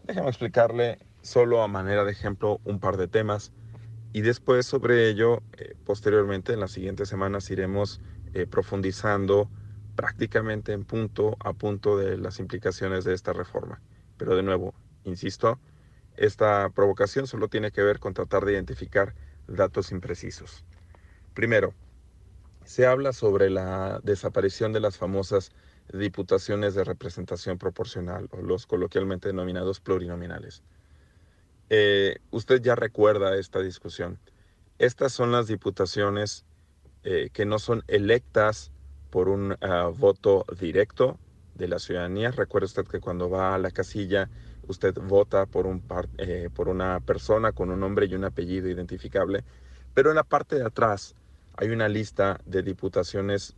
[0.05, 3.51] Déjame explicarle solo a manera de ejemplo un par de temas
[4.13, 7.99] y después sobre ello, eh, posteriormente en las siguientes semanas iremos
[8.33, 9.49] eh, profundizando
[9.95, 13.81] prácticamente en punto a punto de las implicaciones de esta reforma.
[14.17, 15.59] Pero de nuevo, insisto,
[16.17, 19.13] esta provocación solo tiene que ver con tratar de identificar
[19.47, 20.65] datos imprecisos.
[21.33, 21.73] Primero,
[22.65, 25.51] se habla sobre la desaparición de las famosas
[25.93, 30.63] diputaciones de representación proporcional o los coloquialmente denominados plurinominales.
[31.69, 34.19] Eh, usted ya recuerda esta discusión.
[34.79, 36.45] Estas son las diputaciones
[37.03, 38.71] eh, que no son electas
[39.09, 41.17] por un uh, voto directo
[41.55, 42.31] de la ciudadanía.
[42.31, 44.29] Recuerde usted que cuando va a la casilla,
[44.67, 48.69] usted vota por, un par, eh, por una persona con un nombre y un apellido
[48.69, 49.43] identificable,
[49.93, 51.15] pero en la parte de atrás
[51.55, 53.55] hay una lista de diputaciones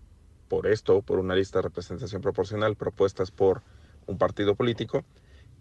[0.48, 3.62] por esto, por una lista de representación proporcional propuestas por
[4.08, 5.06] un partido político,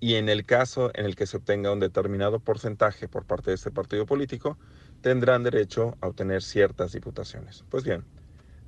[0.00, 3.56] y en el caso en el que se obtenga un determinado porcentaje por parte de
[3.56, 4.56] este partido político,
[5.00, 7.64] tendrán derecho a obtener ciertas diputaciones.
[7.68, 8.04] Pues bien,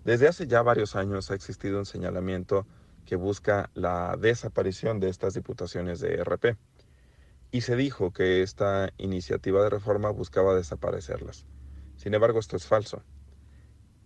[0.05, 2.67] desde hace ya varios años ha existido un señalamiento
[3.05, 6.57] que busca la desaparición de estas diputaciones de RP
[7.53, 11.47] y se dijo que esta iniciativa de reforma buscaba desaparecerlas.
[11.97, 13.03] Sin embargo, esto es falso.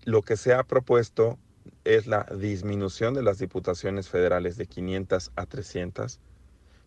[0.04, 1.38] Lo que se ha propuesto
[1.84, 6.20] es la disminución de las diputaciones federales de 500 a 300,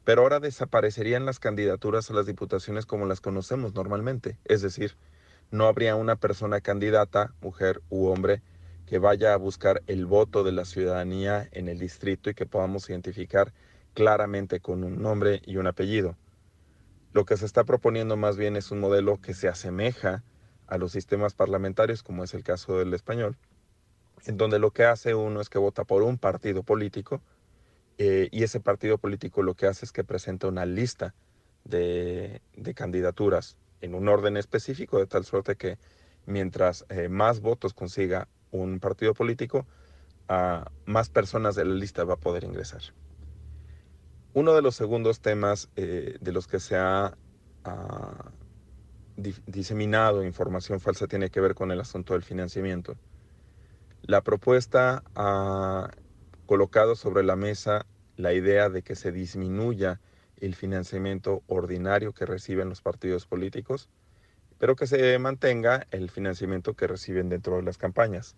[0.03, 4.95] pero ahora desaparecerían las candidaturas a las diputaciones como las conocemos normalmente, es decir,
[5.51, 8.41] no habría una persona candidata, mujer u hombre,
[8.85, 12.89] que vaya a buscar el voto de la ciudadanía en el distrito y que podamos
[12.89, 13.53] identificar
[13.93, 16.17] claramente con un nombre y un apellido.
[17.13, 20.23] Lo que se está proponiendo más bien es un modelo que se asemeja
[20.67, 23.37] a los sistemas parlamentarios, como es el caso del español,
[24.25, 27.21] en donde lo que hace uno es que vota por un partido político
[27.97, 31.15] eh, y ese partido político lo que hace es que presenta una lista
[31.63, 32.41] de,
[32.75, 35.77] candidaturas en un orden específico, de tal suerte que
[36.25, 39.65] mientras eh, más votos consiga un partido político,
[40.27, 42.81] a más personas de la lista va a poder ingresar.
[44.33, 47.17] Uno de los segundos temas eh, de los que se ha
[47.63, 48.31] ah,
[49.45, 52.95] diseminado información falsa tiene que ver con el asunto del financiamiento.
[54.03, 55.89] La propuesta ha
[56.45, 57.85] colocado sobre la mesa
[58.15, 59.99] la idea de que se disminuya
[60.37, 63.89] el financiamiento ordinario que reciben los partidos políticos,
[64.59, 68.35] pero que se mantenga el financiamiento que reciben dentro de las campañas.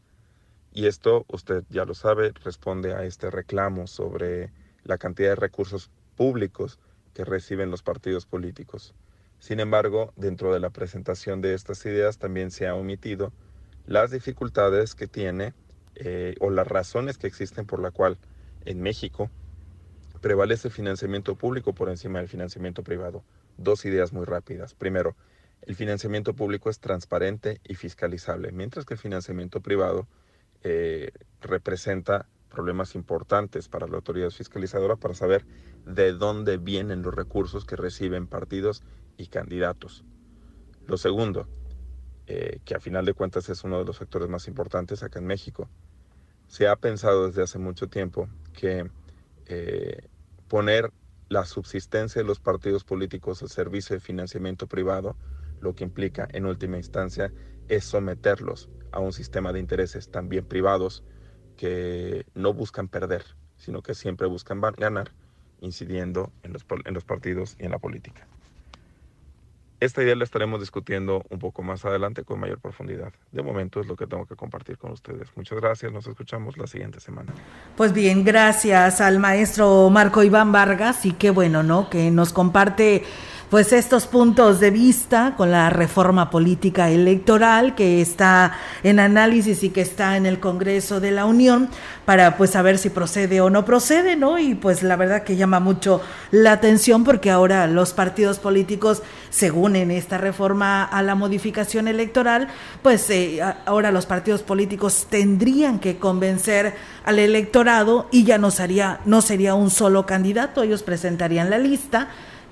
[0.72, 4.52] Y esto, usted ya lo sabe, responde a este reclamo sobre
[4.84, 6.80] la cantidad de recursos públicos
[7.14, 8.94] que reciben los partidos políticos.
[9.40, 13.32] Sin embargo, dentro de la presentación de estas ideas también se ha omitido
[13.86, 15.54] las dificultades que tiene
[15.96, 18.18] eh, o las razones que existen por la cual
[18.66, 19.30] en México
[20.22, 23.24] prevalece el financiamiento público por encima del financiamiento privado.
[23.58, 24.74] Dos ideas muy rápidas.
[24.74, 25.16] Primero,
[25.62, 30.08] el financiamiento público es transparente y fiscalizable, mientras que el financiamiento privado
[30.64, 31.12] eh,
[31.42, 35.46] representa problemas importantes para la autoridad fiscalizadora para saber
[35.86, 38.84] de dónde vienen los recursos que reciben partidos
[39.18, 40.04] y candidatos.
[40.86, 41.48] Lo segundo,
[42.28, 45.28] eh, que a final de cuentas es uno de los factores más importantes acá en
[45.28, 45.70] México,
[46.48, 48.90] se ha pensado desde hace mucho tiempo que
[49.46, 50.08] eh,
[50.48, 50.92] poner
[51.30, 55.16] la subsistencia de los partidos políticos al servicio de financiamiento privado,
[55.62, 57.32] lo que implica en última instancia
[57.68, 61.04] es someterlos a un sistema de intereses también privados
[61.60, 63.26] que no buscan perder,
[63.58, 65.12] sino que siempre buscan ganar,
[65.60, 68.26] incidiendo en los, en los partidos y en la política.
[69.82, 73.12] Esta idea la estaremos discutiendo un poco más adelante con mayor profundidad.
[73.34, 75.28] De momento es lo que tengo que compartir con ustedes.
[75.36, 77.34] Muchas gracias, nos escuchamos la siguiente semana.
[77.76, 81.90] Pues bien, gracias al maestro Marco Iván Vargas y qué bueno, ¿no?
[81.90, 83.04] Que nos comparte
[83.50, 89.70] pues estos puntos de vista con la reforma política electoral que está en análisis y
[89.70, 91.70] que está en el Congreso de la Unión
[92.06, 94.38] para pues saber si procede o no procede, ¿no?
[94.38, 99.76] Y pues la verdad que llama mucho la atención porque ahora los partidos políticos, según
[99.76, 102.50] en esta reforma a la modificación electoral,
[102.84, 109.00] pues eh, ahora los partidos políticos tendrían que convencer al electorado y ya no sería,
[109.06, 112.10] no sería un solo candidato, ellos presentarían la lista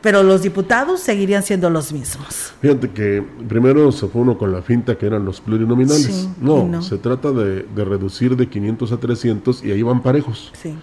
[0.07, 2.53] pero los diputados seguirían siendo los mismos.
[2.61, 6.29] Fíjate que primero se fue uno con la finta que eran los plurinominales.
[6.39, 10.53] no, se trata de, reducir de 500 a 300 y ahí van parejos.
[10.53, 10.73] Sí.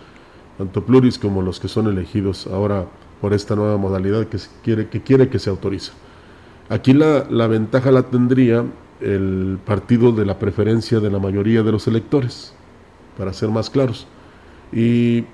[0.58, 2.84] Tanto pluris como los que son elegidos ahora
[3.22, 5.92] por esta nueva modalidad que quiere que, quiere que se autorice.
[6.68, 8.62] Aquí la, la ventaja la tendría
[9.00, 12.52] el partido de la preferencia de la mayoría de los electores,
[13.16, 14.06] para ser más claros.
[14.70, 15.24] Y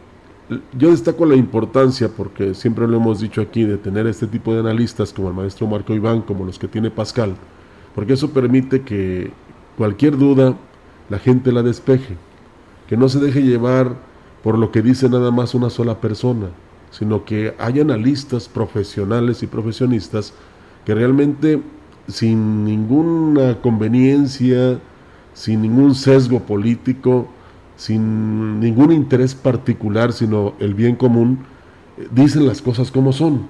[0.76, 4.60] yo destaco la importancia, porque siempre lo hemos dicho aquí, de tener este tipo de
[4.60, 7.34] analistas como el maestro Marco Iván, como los que tiene Pascal,
[7.94, 9.30] porque eso permite que
[9.76, 10.56] cualquier duda
[11.08, 12.16] la gente la despeje,
[12.88, 13.94] que no se deje llevar
[14.42, 16.48] por lo que dice nada más una sola persona,
[16.90, 20.32] sino que haya analistas profesionales y profesionistas
[20.84, 21.60] que realmente
[22.08, 24.78] sin ninguna conveniencia,
[25.34, 27.28] sin ningún sesgo político,
[27.80, 31.38] sin ningún interés particular, sino el bien común,
[31.96, 33.46] eh, dicen las cosas como son.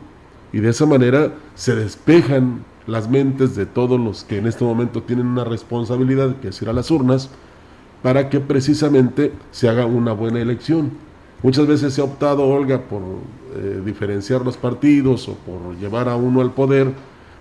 [0.52, 5.02] Y de esa manera se despejan las mentes de todos los que en este momento
[5.02, 7.28] tienen una responsabilidad, que es ir a las urnas,
[8.04, 10.92] para que precisamente se haga una buena elección.
[11.42, 13.02] Muchas veces se ha optado, Olga, por
[13.57, 16.92] eh, diferenciar los partidos o por llevar a uno al poder,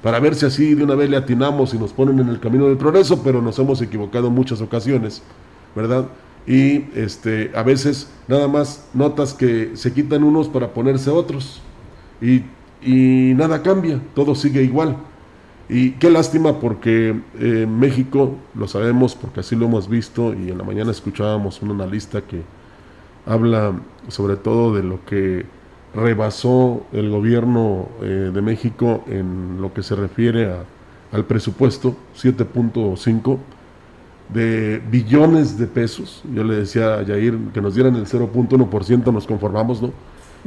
[0.01, 2.66] para ver si así de una vez le atinamos y nos ponen en el camino
[2.66, 5.22] del progreso, pero nos hemos equivocado en muchas ocasiones,
[5.76, 6.07] ¿verdad?
[6.48, 11.62] Y este, a veces nada más notas que se quitan unos para ponerse otros
[12.22, 12.44] y,
[12.82, 14.98] y nada cambia, todo sigue igual.
[15.70, 20.58] Y qué lástima porque eh, México, lo sabemos porque así lo hemos visto y en
[20.58, 22.42] la mañana escuchábamos un analista que
[23.28, 25.46] habla sobre todo de lo que
[25.94, 30.52] rebasó el gobierno eh, de México en lo que se refiere
[31.12, 33.38] al presupuesto, 7.5
[34.34, 36.23] de billones de pesos.
[36.34, 39.91] Yo le decía a Yair que nos dieran el 0.1%, nos conformamos, ¿no?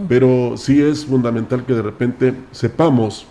[0.09, 3.27] Pero sí es fundamental que de repente sepamos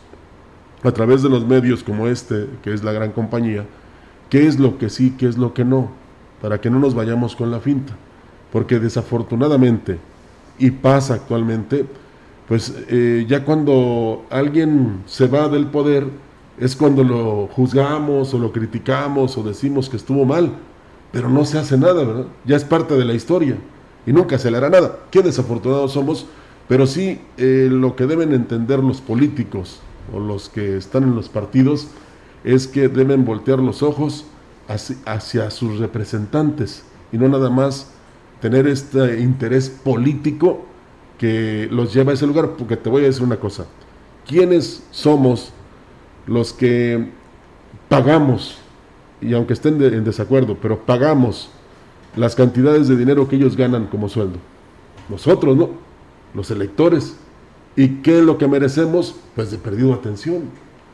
[0.83, 3.65] a través de los medios como este, que es la gran compañía,
[4.29, 5.89] qué es lo que sí, qué es lo que no,
[6.41, 7.93] para que no nos vayamos con la finta.
[8.51, 9.97] Porque desafortunadamente,
[10.59, 11.85] y pasa actualmente,
[12.47, 16.05] pues eh, ya cuando alguien se va del poder,
[16.61, 20.53] es cuando lo juzgamos o lo criticamos o decimos que estuvo mal,
[21.11, 22.27] pero no se hace nada, ¿verdad?
[22.45, 23.57] Ya es parte de la historia
[24.05, 24.99] y nunca se le hará nada.
[25.09, 26.27] Qué desafortunados somos,
[26.67, 29.79] pero sí eh, lo que deben entender los políticos
[30.13, 31.87] o los que están en los partidos
[32.43, 34.25] es que deben voltear los ojos
[35.05, 37.91] hacia, sus representantes y no nada más
[38.39, 40.63] tener este interés político
[41.17, 43.65] que los lleva a ese lugar, porque te voy a decir una cosa,
[44.27, 45.53] ¿quiénes somos
[46.27, 47.09] los que
[47.89, 48.57] pagamos,
[49.21, 51.49] y aunque estén en desacuerdo, pero pagamos
[52.15, 54.37] las cantidades de dinero que ellos ganan como sueldo.
[55.09, 55.69] Nosotros, ¿no?
[56.33, 57.17] Los electores.
[57.75, 59.15] ¿Y qué es lo que merecemos?
[59.35, 60.43] Pues de perdido atención.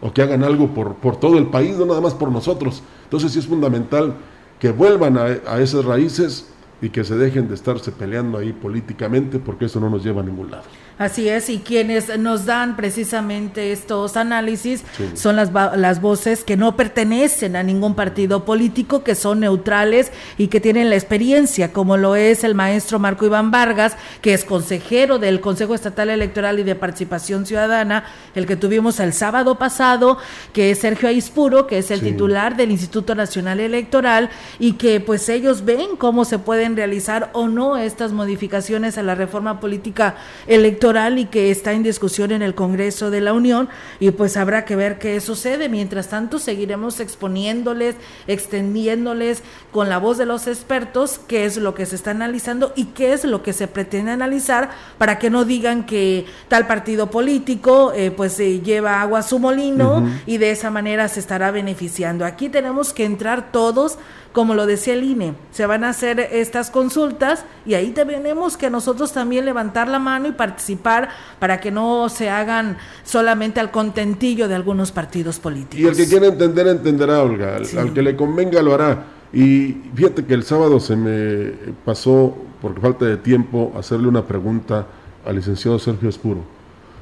[0.02, 2.84] O que hagan algo por, por todo el país, no nada más por nosotros.
[3.06, 4.16] Entonces sí es fundamental
[4.60, 6.50] que vuelvan a, a esas raíces
[6.82, 10.26] y que se dejen de estarse peleando ahí políticamente porque eso no nos lleva a
[10.26, 10.66] ningún lado.
[10.98, 14.84] Así es, y quienes nos dan precisamente estos análisis
[15.14, 20.48] son las, las voces que no pertenecen a ningún partido político, que son neutrales y
[20.48, 25.20] que tienen la experiencia, como lo es el maestro Marco Iván Vargas, que es consejero
[25.20, 30.18] del Consejo Estatal Electoral y de Participación Ciudadana, el que tuvimos el sábado pasado,
[30.52, 35.30] que es Sergio Aispuro, que es el titular del Instituto Nacional Electoral, y que pues
[35.30, 40.16] ellos ven cómo se pueden realizar o no estas modificaciones a la reforma política
[40.48, 43.68] electoral y que está en discusión en el Congreso de la Unión
[44.00, 45.68] y pues habrá que ver qué sucede.
[45.68, 51.86] Mientras tanto, seguiremos exponiéndoles, extendiéndoles con la voz de los expertos qué es lo que
[51.86, 55.86] se está analizando y qué es lo que se pretende analizar para que no digan
[55.86, 61.10] que tal partido político eh, pues lleva agua a su molino y de esa manera
[61.10, 62.24] se estará beneficiando.
[62.24, 63.98] Aquí tenemos que entrar todos
[64.38, 68.70] como lo decía el INE, se van a hacer estas consultas y ahí tenemos que
[68.70, 71.10] nosotros también levantar la mano y participar
[71.40, 75.80] para que no se hagan solamente al contentillo de algunos partidos políticos.
[75.80, 77.56] Y el que quiera entender, entenderá, Olga.
[77.56, 79.06] Al, que le convenga, lo hará.
[79.34, 84.86] Y fíjate que el sábado se me pasó, por falta de tiempo, hacerle una pregunta
[85.26, 86.42] al licenciado Sergio Espuro.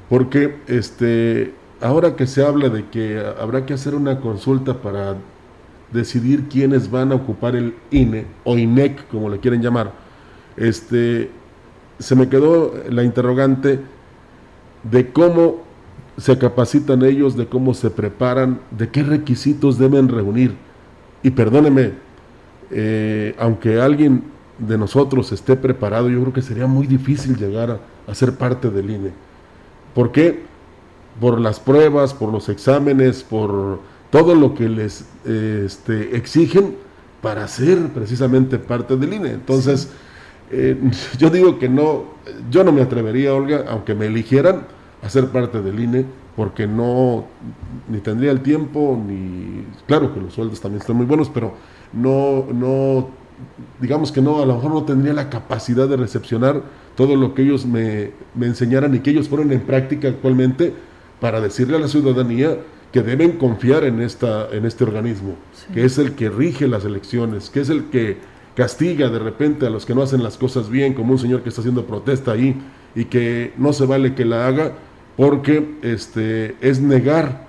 [0.07, 5.17] Porque este, ahora que se habla de que habrá que hacer una consulta para
[5.91, 9.91] decidir quiénes van a ocupar el INE o INEC, como le quieren llamar,
[10.57, 11.29] este,
[11.99, 13.79] se me quedó la interrogante
[14.83, 15.63] de cómo
[16.17, 20.55] se capacitan ellos, de cómo se preparan, de qué requisitos deben reunir.
[21.23, 21.93] Y perdóneme,
[22.71, 24.23] eh, aunque alguien
[24.57, 28.69] de nosotros esté preparado, yo creo que sería muy difícil llegar a, a ser parte
[28.69, 29.11] del INE.
[29.93, 30.43] ¿Por qué?
[31.19, 33.79] Por las pruebas, por los exámenes, por
[34.16, 36.78] todo lo que les este, exigen
[37.22, 39.32] para ser precisamente parte del INE.
[39.32, 39.91] Entonces,
[40.51, 40.80] eh,
[41.18, 42.05] yo digo que no,
[42.49, 44.68] yo no me atrevería, Olga, aunque me eligieran,
[45.03, 46.05] a ser parte del INE,
[46.38, 47.26] porque no,
[47.89, 51.53] ni tendría el tiempo, ni, claro que los sueldos también están muy buenos, pero
[51.91, 53.09] no, no,
[53.82, 56.61] digamos que no, a lo mejor no tendría la capacidad de recepcionar
[56.95, 60.74] todo lo que ellos me, me enseñaran y que ellos ponen en práctica actualmente
[61.20, 62.57] para decirle a la ciudadanía
[62.95, 65.35] que deben confiar en, esta, en este organismo,
[65.73, 68.15] que es el que rige las elecciones, que es el que
[68.55, 71.49] castiga de repente a los que no hacen las cosas bien, como un señor que
[71.49, 72.55] está haciendo protesta ahí
[72.95, 74.75] y que no se vale que la haga
[75.17, 77.47] porque este, es negar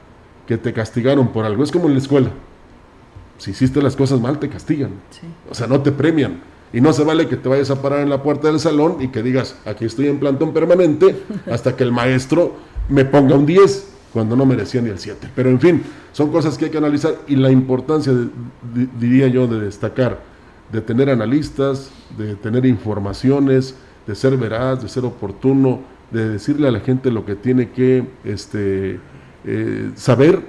[0.49, 1.63] que te castigaron por algo.
[1.63, 2.31] Es como en la escuela.
[3.39, 4.91] Si hiciste las cosas mal, te castigan.
[5.49, 6.41] O sea, no te premian.
[6.73, 9.11] Y no se vale que te vayas a parar en la puerta del salón y
[9.11, 12.57] que digas, aquí estoy en plantón permanente hasta que el maestro
[12.89, 15.29] me ponga un 10 cuando no merecía ni el 7.
[15.35, 18.15] Pero en fin, son cosas que hay que analizar y la importancia,
[18.99, 20.21] diría yo, de destacar,
[20.73, 23.75] de tener analistas, de tener informaciones,
[24.07, 28.07] de ser veraz, de ser oportuno, de decirle a la gente lo que tiene que
[28.25, 28.99] este,
[29.45, 30.41] eh, saber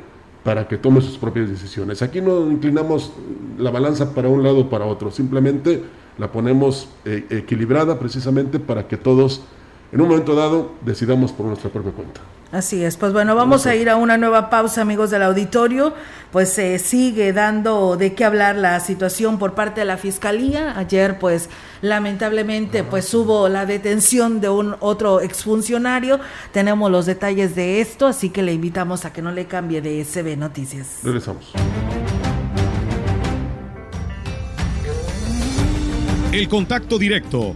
[0.45, 2.01] para que tome sus propias decisiones.
[2.01, 3.11] Aquí no inclinamos
[3.57, 5.83] la balanza para un lado o para otro, simplemente
[6.17, 9.41] la ponemos eh, equilibrada precisamente para que todos
[9.91, 12.21] en un momento dado decidamos por nuestra propia cuenta.
[12.51, 15.93] Así es, pues bueno, vamos a ir a una nueva pausa, amigos del auditorio.
[16.31, 20.77] Pues se sigue dando de qué hablar la situación por parte de la fiscalía.
[20.77, 21.49] Ayer, pues
[21.81, 26.21] lamentablemente, pues hubo la detención de un otro exfuncionario.
[26.53, 30.03] Tenemos los detalles de esto, así que le invitamos a que no le cambie de
[30.05, 30.99] SB Noticias.
[31.03, 31.51] Regresamos.
[36.31, 37.55] El contacto directo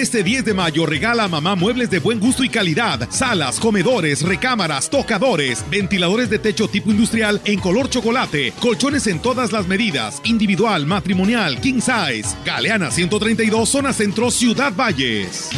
[0.00, 4.22] Este 10 de mayo regala a mamá muebles de buen gusto y calidad, salas, comedores,
[4.22, 10.22] recámaras, tocadores, ventiladores de techo tipo industrial en color chocolate, colchones en todas las medidas,
[10.24, 12.34] individual, matrimonial, king size.
[12.46, 15.50] Galeana 132, zona centro, Ciudad Valles.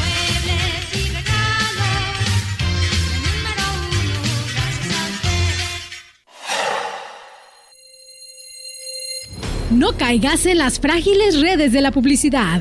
[9.70, 12.60] No caigas en las frágiles redes de la publicidad.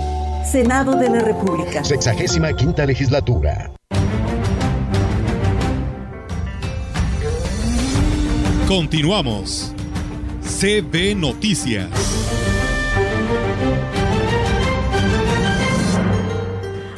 [0.51, 1.81] Senado de la República.
[1.81, 3.71] Sexagésima quinta legislatura.
[8.67, 9.73] Continuamos.
[10.41, 11.89] CB Noticias.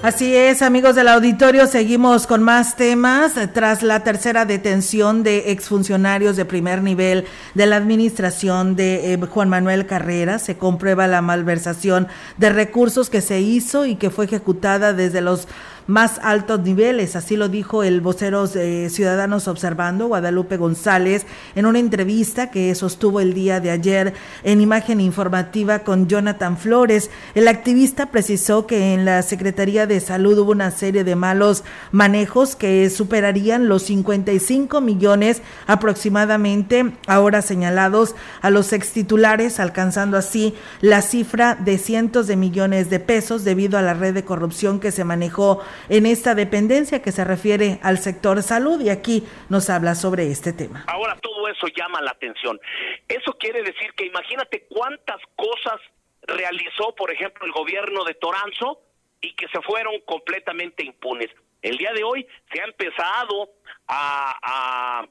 [0.03, 3.35] Así es, amigos del auditorio, seguimos con más temas.
[3.53, 7.23] Tras la tercera detención de exfuncionarios de primer nivel
[7.53, 13.21] de la administración de eh, Juan Manuel Carrera, se comprueba la malversación de recursos que
[13.21, 15.47] se hizo y que fue ejecutada desde los
[15.87, 17.15] más altos niveles.
[17.15, 21.25] Así lo dijo el vocero de Ciudadanos Observando, Guadalupe González,
[21.55, 24.13] en una entrevista que sostuvo el día de ayer
[24.43, 27.09] en imagen informativa con Jonathan Flores.
[27.35, 32.55] El activista precisó que en la Secretaría de Salud hubo una serie de malos manejos
[32.55, 41.55] que superarían los 55 millones aproximadamente ahora señalados a los extitulares, alcanzando así la cifra
[41.55, 45.61] de cientos de millones de pesos debido a la red de corrupción que se manejó
[45.89, 50.53] en esta dependencia que se refiere al sector salud y aquí nos habla sobre este
[50.53, 50.85] tema.
[50.87, 52.59] Ahora todo eso llama la atención.
[53.07, 55.79] Eso quiere decir que imagínate cuántas cosas
[56.23, 58.81] realizó, por ejemplo, el gobierno de Toranzo
[59.21, 61.29] y que se fueron completamente impunes.
[61.61, 63.49] El día de hoy se ha empezado
[63.87, 65.07] a,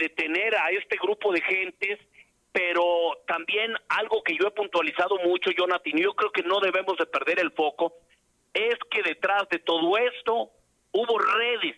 [0.00, 1.98] detener a este grupo de gentes,
[2.52, 7.06] pero también algo que yo he puntualizado mucho, Jonathan, yo creo que no debemos de
[7.06, 7.94] perder el foco,
[8.56, 10.50] es que detrás de todo esto
[10.92, 11.76] hubo redes,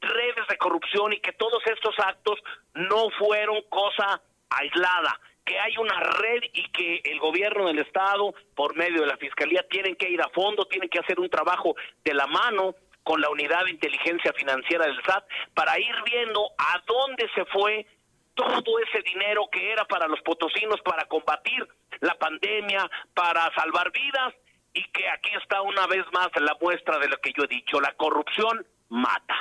[0.00, 2.38] redes de corrupción y que todos estos actos
[2.74, 4.20] no fueron cosa
[4.50, 9.16] aislada, que hay una red y que el gobierno del estado por medio de la
[9.16, 12.74] fiscalía tienen que ir a fondo, tienen que hacer un trabajo de la mano
[13.04, 15.24] con la unidad de inteligencia financiera del SAT
[15.54, 17.86] para ir viendo a dónde se fue
[18.34, 21.66] todo ese dinero que era para los potosinos para combatir
[22.00, 24.34] la pandemia, para salvar vidas
[24.76, 27.80] y que aquí está una vez más la muestra de lo que yo he dicho,
[27.80, 29.34] la corrupción mata.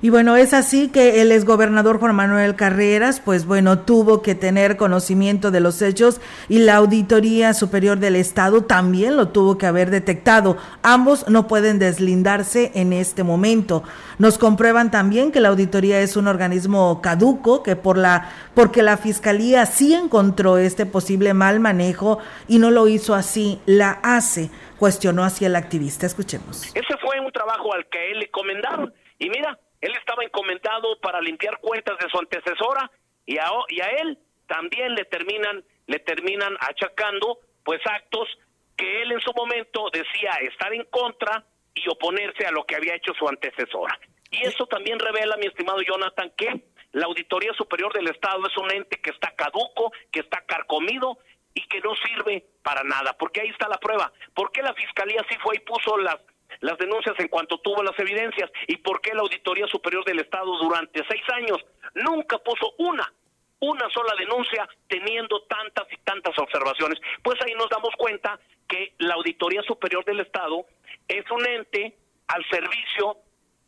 [0.00, 4.76] Y bueno, es así que el exgobernador Juan Manuel Carreras, pues bueno, tuvo que tener
[4.76, 9.90] conocimiento de los hechos y la Auditoría Superior del Estado también lo tuvo que haber
[9.90, 10.56] detectado.
[10.84, 13.82] Ambos no pueden deslindarse en este momento.
[14.18, 18.98] Nos comprueban también que la auditoría es un organismo caduco, que por la, porque la
[18.98, 25.24] Fiscalía sí encontró este posible mal manejo y no lo hizo así, la hace, cuestionó
[25.24, 26.06] hacia el activista.
[26.06, 26.74] Escuchemos.
[26.74, 28.92] Ese fue un trabajo al que él le comendaron.
[29.18, 32.90] Y mira, él estaba encomendado para limpiar cuentas de su antecesora
[33.26, 38.28] y a, y a él también le terminan le terminan achacando pues actos
[38.76, 42.94] que él en su momento decía estar en contra y oponerse a lo que había
[42.94, 43.98] hecho su antecesora.
[44.30, 46.62] Y eso también revela, mi estimado Jonathan, que
[46.92, 51.18] la Auditoría Superior del Estado es un ente que está caduco, que está carcomido
[51.58, 54.12] y que no sirve para nada, porque ahí está la prueba.
[54.32, 56.16] ¿Por qué la Fiscalía sí fue y puso las
[56.60, 60.56] las denuncias en cuanto tuvo las evidencias y por qué la Auditoría Superior del Estado
[60.56, 61.58] durante seis años
[61.94, 63.12] nunca puso una,
[63.60, 66.98] una sola denuncia teniendo tantas y tantas observaciones.
[67.22, 70.64] Pues ahí nos damos cuenta que la Auditoría Superior del Estado
[71.06, 71.94] es un ente
[72.28, 73.18] al servicio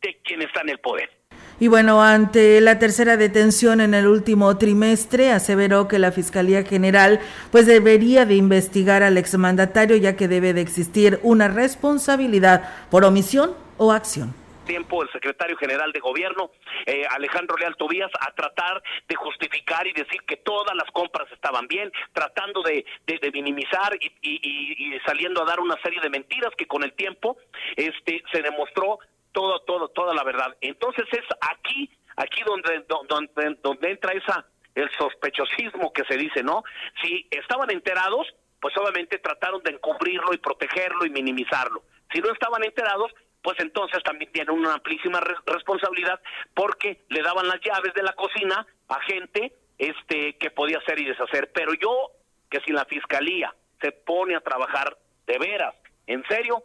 [0.01, 1.20] de quien está en el poder.
[1.59, 7.19] Y bueno, ante la tercera detención en el último trimestre, aseveró que la Fiscalía General
[7.51, 13.55] pues debería de investigar al exmandatario ya que debe de existir una responsabilidad por omisión
[13.77, 14.33] o acción.
[14.65, 16.51] Tiempo el secretario general de gobierno,
[16.85, 21.67] eh, Alejandro Leal Tobías, a tratar de justificar y decir que todas las compras estaban
[21.67, 22.85] bien, tratando de,
[23.33, 27.37] minimizar y, y, saliendo a dar una serie de mentiras que con el tiempo
[27.75, 28.99] este, se demostró
[29.31, 30.55] todo, todo, toda la verdad.
[30.61, 36.63] Entonces es aquí, aquí donde, donde, donde entra esa, el sospechosismo que se dice, ¿no?
[37.01, 38.27] Si estaban enterados,
[38.59, 41.83] pues obviamente trataron de encubrirlo y protegerlo y minimizarlo.
[42.13, 43.11] Si no estaban enterados,
[43.41, 46.19] pues entonces también tienen una amplísima responsabilidad
[46.53, 51.05] porque le daban las llaves de la cocina a gente este que podía hacer y
[51.05, 51.51] deshacer.
[51.53, 52.11] Pero yo
[52.49, 55.73] que si la fiscalía se pone a trabajar de veras,
[56.05, 56.63] en serio,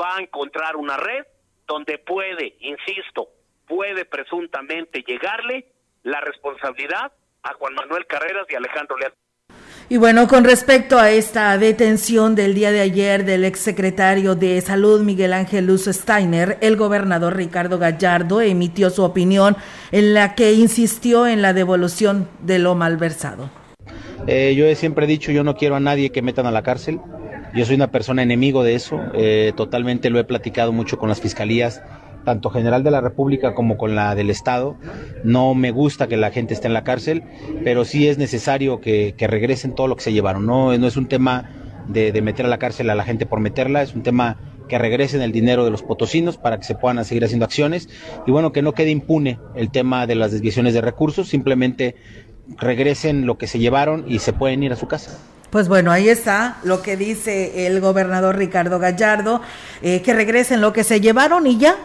[0.00, 1.24] va a encontrar una red
[1.66, 3.28] donde puede, insisto,
[3.66, 5.66] puede presuntamente llegarle
[6.02, 7.12] la responsabilidad
[7.42, 9.12] a Juan Manuel Carreras y Alejandro Leal.
[9.88, 15.02] Y bueno, con respecto a esta detención del día de ayer del exsecretario de Salud
[15.02, 19.56] Miguel Ángel Luz Steiner, el gobernador Ricardo Gallardo emitió su opinión
[19.92, 23.48] en la que insistió en la devolución de lo malversado.
[24.26, 26.98] Eh, yo he siempre dicho, yo no quiero a nadie que metan a la cárcel.
[27.56, 31.22] Yo soy una persona enemigo de eso, eh, totalmente lo he platicado mucho con las
[31.22, 31.82] fiscalías,
[32.26, 34.76] tanto general de la República como con la del Estado.
[35.24, 37.22] No me gusta que la gente esté en la cárcel,
[37.64, 40.44] pero sí es necesario que, regresen todo lo que se llevaron.
[40.44, 41.48] No, no es un tema
[41.88, 44.36] de, de, meter a la cárcel a la gente por meterla, es un tema
[44.68, 47.88] que regresen el dinero de los potosinos para que se puedan seguir haciendo acciones
[48.26, 51.94] y bueno, que no quede impune el tema de las desviaciones de recursos, simplemente
[52.58, 55.18] regresen lo que se llevaron y se pueden ir a su casa.
[55.56, 59.40] Pues bueno, ahí está lo que dice el gobernador Ricardo Gallardo,
[59.80, 61.76] eh, que regresen lo que se llevaron y ya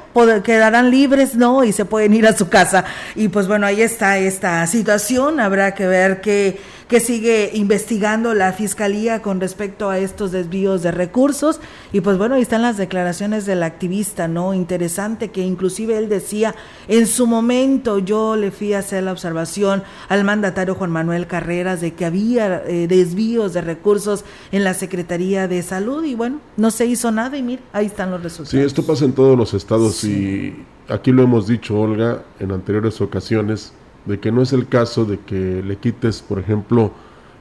[0.44, 1.64] quedarán libres, ¿no?
[1.64, 2.84] Y se pueden ir a su casa.
[3.16, 6.60] Y pues bueno, ahí está esta situación, habrá que ver qué
[6.92, 11.62] que sigue investigando la fiscalía con respecto a estos desvíos de recursos.
[11.94, 14.54] Y pues bueno, ahí están las declaraciones del activista, ¿no?
[14.54, 16.54] Interesante que inclusive él decía,
[16.90, 21.80] en su momento yo le fui a hacer la observación al mandatario Juan Manuel Carreras
[21.80, 26.72] de que había eh, desvíos de recursos en la Secretaría de Salud y bueno, no
[26.72, 28.50] se hizo nada y mira, ahí están los resultados.
[28.50, 33.00] Sí, esto pasa en todos los estados y aquí lo hemos dicho, Olga, en anteriores
[33.00, 33.72] ocasiones
[34.06, 36.92] de que no es el caso de que le quites, por ejemplo,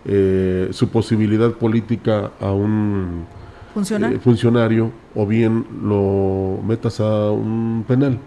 [0.04, 3.26] eh, su posibilidad política a un
[3.76, 8.18] eh, funcionario o bien lo metas a un penal,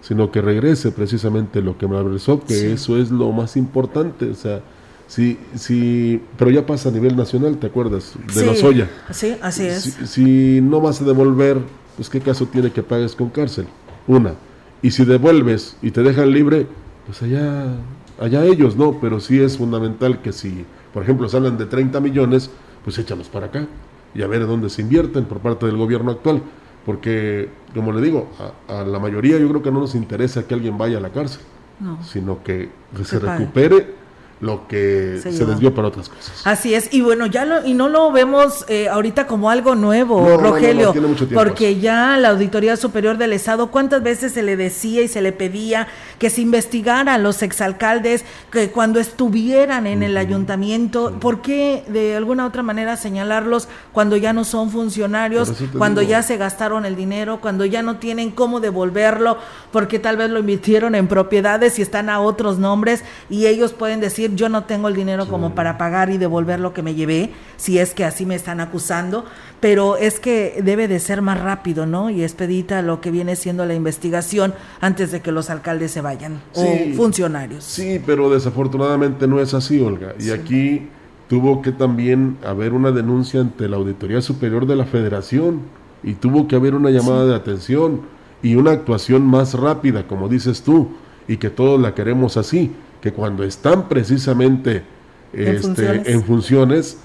[0.00, 4.34] sino que regrese precisamente lo que me averso, que eso es lo más importante, o
[4.34, 4.60] sea,
[5.06, 8.14] sí, sí, pero ya pasa a nivel nacional, ¿te acuerdas?
[8.34, 8.88] De la Soya.
[9.10, 9.82] Sí, así es.
[9.82, 11.58] Si, si, no vas a devolver,
[11.96, 13.66] pues qué caso tiene que pagues con cárcel,
[14.06, 14.34] una.
[14.80, 16.66] Y si devuelves y te dejan libre,
[17.08, 17.74] pues allá
[18.20, 18.98] allá ellos, ¿no?
[19.00, 22.50] Pero sí es fundamental que si, por ejemplo, salen de 30 millones,
[22.84, 23.66] pues échalos para acá
[24.14, 26.42] y a ver dónde se invierten por parte del gobierno actual.
[26.84, 28.30] Porque, como le digo,
[28.68, 31.42] a, la mayoría yo creo que no nos interesa que alguien vaya a la cárcel,
[32.02, 32.70] sino que
[33.04, 33.94] se, recupere
[34.40, 36.42] lo que se, desvió para otras cosas.
[36.44, 40.36] Así es, y bueno, ya lo, y no lo vemos eh, ahorita como algo nuevo,
[40.36, 40.94] Rogelio,
[41.34, 45.32] porque ya la Auditoría Superior del Estado, ¿cuántas veces se le decía y se le
[45.32, 51.16] pedía que se investigara a los exalcaldes que cuando estuvieran en el ayuntamiento?
[51.20, 56.36] ¿Por qué de alguna otra manera señalarlos cuando ya no son funcionarios, cuando ya se
[56.36, 59.38] gastaron el dinero, cuando ya no tienen cómo devolverlo,
[59.72, 64.00] porque tal vez lo invirtieron en propiedades y están a otros nombres y ellos pueden
[64.00, 67.30] decir yo no tengo el dinero como para pagar y devolver lo que me llevé,
[67.56, 69.24] si es que así me están acusando,
[69.60, 72.10] pero es que debe de ser más rápido, ¿no?
[72.10, 76.40] Y expedita lo que viene siendo la investigación antes de que los alcaldes se vayan
[76.54, 76.64] o
[76.96, 77.64] funcionarios.
[77.64, 80.14] Sí, pero desafortunadamente no es así, Olga.
[80.18, 80.88] Y aquí
[81.28, 85.62] tuvo que también haber una denuncia ante la Auditoría Superior de la Federación
[86.02, 88.02] y tuvo que haber una llamada de atención
[88.42, 90.88] y una actuación más rápida, como dices tú,
[91.26, 94.82] y que todos la queremos así que cuando están precisamente
[95.32, 96.98] ¿En, este, funciones?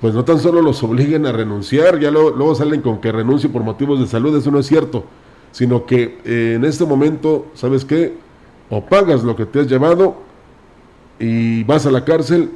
[0.00, 3.62] pues no tan solo los obliguen a renunciar, ya luego salen con que renuncie por
[3.62, 5.04] motivos de salud, eso no es cierto,
[5.52, 8.14] sino que eh, en este momento, ¿sabes qué?
[8.68, 10.16] O pagas lo que te has llevado
[11.18, 12.50] y vas a la cárcel,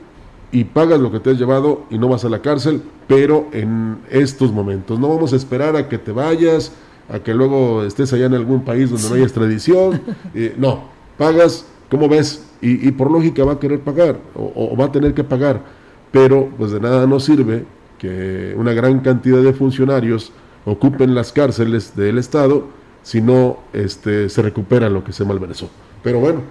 [0.52, 3.98] y pagas lo que te has llevado y no vas a la cárcel, pero en
[4.10, 4.98] estos momentos.
[4.98, 6.72] No vamos a esperar a que te vayas,
[7.08, 10.02] a que luego estés allá en algún país donde no hay extradición.
[10.34, 10.84] Eh, no,
[11.18, 12.46] pagas, ¿cómo ves?
[12.62, 15.62] y, por lógica va a querer pagar o, va a tener que pagar,
[16.10, 17.64] pero pues de nada nos sirve
[17.98, 20.32] que una gran cantidad de funcionarios
[20.64, 22.66] ocupen las cárceles del Estado
[23.02, 25.70] si no este, se recupera lo que se malversó.
[26.02, 26.42] Pero bueno,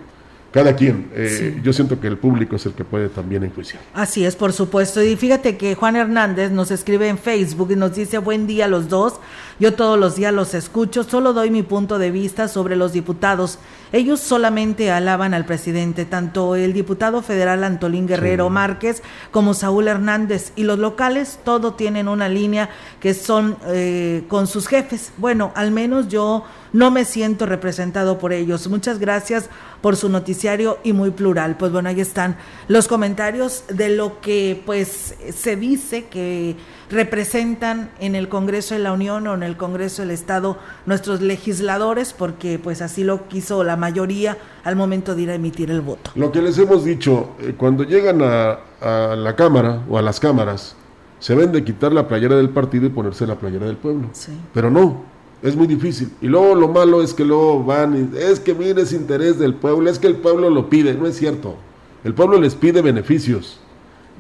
[0.51, 1.09] cada quien.
[1.13, 3.83] Eh, yo siento que el público es el que puede también enjuiciar.
[3.93, 5.03] Así es, por supuesto.
[5.03, 8.67] Y fíjate que Juan Hernández nos escribe en Facebook y nos dice buen día a
[8.67, 9.19] los dos.
[9.59, 13.59] Yo todos los días los escucho, solo doy mi punto de vista sobre los diputados.
[13.91, 20.53] Ellos solamente alaban al presidente, tanto el diputado federal Antolín Guerrero Márquez como Saúl Hernández.
[20.55, 22.69] Y los locales, todo tienen una línea
[23.01, 25.11] que son eh, con sus jefes.
[25.17, 28.69] Bueno, al menos yo no me siento representado por ellos.
[28.69, 29.49] Muchas gracias
[29.81, 31.57] por su noticiario y muy plural.
[31.57, 32.37] Pues bueno, ahí están
[32.69, 36.55] los comentarios de lo que pues se dice que
[36.89, 42.13] representan en el Congreso de la Unión o en el Congreso del Estado nuestros legisladores,
[42.13, 46.11] porque pues así lo quiso la mayoría al momento de ir a emitir el voto.
[46.15, 50.19] Lo que les hemos dicho, eh, cuando llegan a, a la Cámara o a las
[50.19, 50.75] cámaras,
[51.19, 54.09] se ven de quitar la playera del partido y ponerse la playera del pueblo.
[54.13, 54.31] Sí.
[54.53, 55.03] Pero no,
[55.41, 56.11] es muy difícil.
[56.21, 59.53] Y luego lo malo es que luego van y es que mire ese interés del
[59.53, 61.55] pueblo, es que el pueblo lo pide, no es cierto.
[62.03, 63.59] El pueblo les pide beneficios,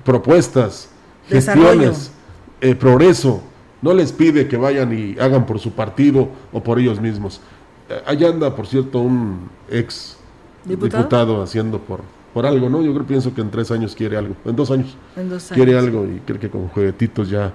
[0.03, 0.89] propuestas,
[1.27, 2.11] gestiones,
[2.61, 3.41] eh, progreso.
[3.81, 7.39] No les pide que vayan y hagan por su partido o por ellos mismos.
[7.89, 10.17] Eh, allá anda, por cierto, un ex
[10.65, 11.41] ¿Diputado?
[11.41, 12.01] haciendo por,
[12.33, 12.81] por algo, ¿no?
[12.81, 15.63] Yo creo pienso que en tres años quiere algo, en dos años, en dos años.
[15.63, 17.53] quiere algo y cree que con juguetitos ya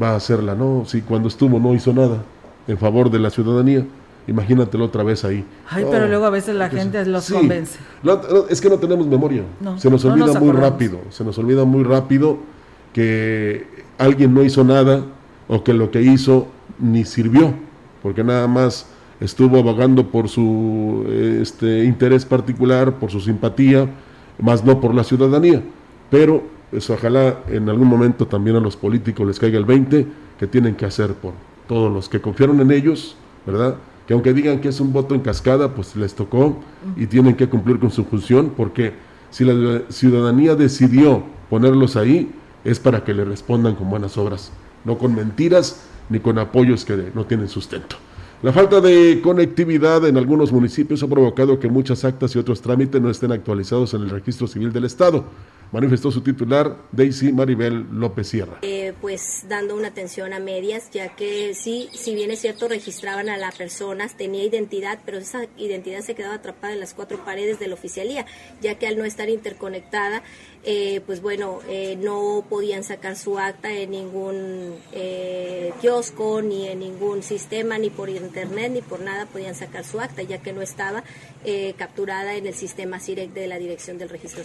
[0.00, 0.54] va a hacerla.
[0.54, 2.22] No, si cuando estuvo no hizo nada
[2.66, 3.86] en favor de la ciudadanía.
[4.28, 5.44] Imagínatelo otra vez ahí.
[5.70, 7.78] Ay, pero luego a veces la gente los convence.
[8.50, 9.44] es que no tenemos memoria.
[9.76, 11.00] se nos olvida muy rápido.
[11.10, 12.38] Se nos olvida muy rápido
[12.92, 15.04] que alguien no hizo nada
[15.48, 17.54] o que lo que hizo ni sirvió,
[18.02, 18.86] porque nada más
[19.20, 21.06] estuvo vagando por su
[21.40, 23.88] este, interés particular, por su simpatía,
[24.40, 25.62] más no por la ciudadanía.
[26.10, 26.42] Pero
[26.72, 30.06] eso ojalá en algún momento también a los políticos les caiga el 20
[30.38, 31.32] que tienen que hacer por,
[31.66, 33.16] todos los que confiaron en ellos,
[33.46, 33.76] ¿verdad?
[34.06, 36.58] Que aunque digan que es un voto en cascada, pues les tocó
[36.96, 38.92] y tienen que cumplir con su función, porque
[39.30, 42.30] si la ciudadanía decidió ponerlos ahí,
[42.66, 44.50] es para que le respondan con buenas obras,
[44.84, 47.96] no con mentiras ni con apoyos que no tienen sustento.
[48.42, 53.00] La falta de conectividad en algunos municipios ha provocado que muchas actas y otros trámites
[53.00, 55.24] no estén actualizados en el registro civil del Estado
[55.72, 58.58] manifestó su titular, Daisy Maribel López Sierra.
[58.62, 63.28] Eh, pues dando una atención a medias, ya que sí, si bien es cierto, registraban
[63.28, 67.58] a las personas, tenía identidad, pero esa identidad se quedaba atrapada en las cuatro paredes
[67.58, 68.26] de la oficialía,
[68.60, 70.22] ya que al no estar interconectada,
[70.64, 74.74] eh, pues bueno, eh, no podían sacar su acta en ningún
[75.80, 80.22] kiosco, ni en ningún sistema, ni por internet, ni por nada podían sacar su acta,
[80.22, 81.04] ya que no estaba
[81.76, 84.42] capturada en el sistema CIREC de la Dirección del Registro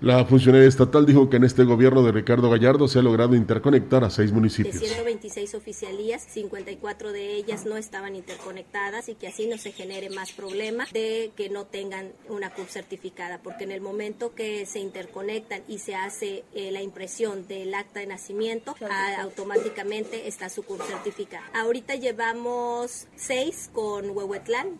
[0.00, 4.04] La funcionaria estatal dijo que en este gobierno de Ricardo Gallardo se ha logrado interconectar
[4.04, 4.80] a seis municipios.
[4.80, 10.08] De 126 oficialías, 54 de ellas no estaban interconectadas y que así no se genere
[10.10, 14.78] más problema de que no tengan una CUP certificada, porque en el momento que se
[14.78, 20.62] interconectan y se hace eh, la impresión del acta de nacimiento, a, automáticamente está su
[20.62, 21.42] CUP certificada.
[21.54, 24.78] Ahorita llevamos seis con Huehuetlán,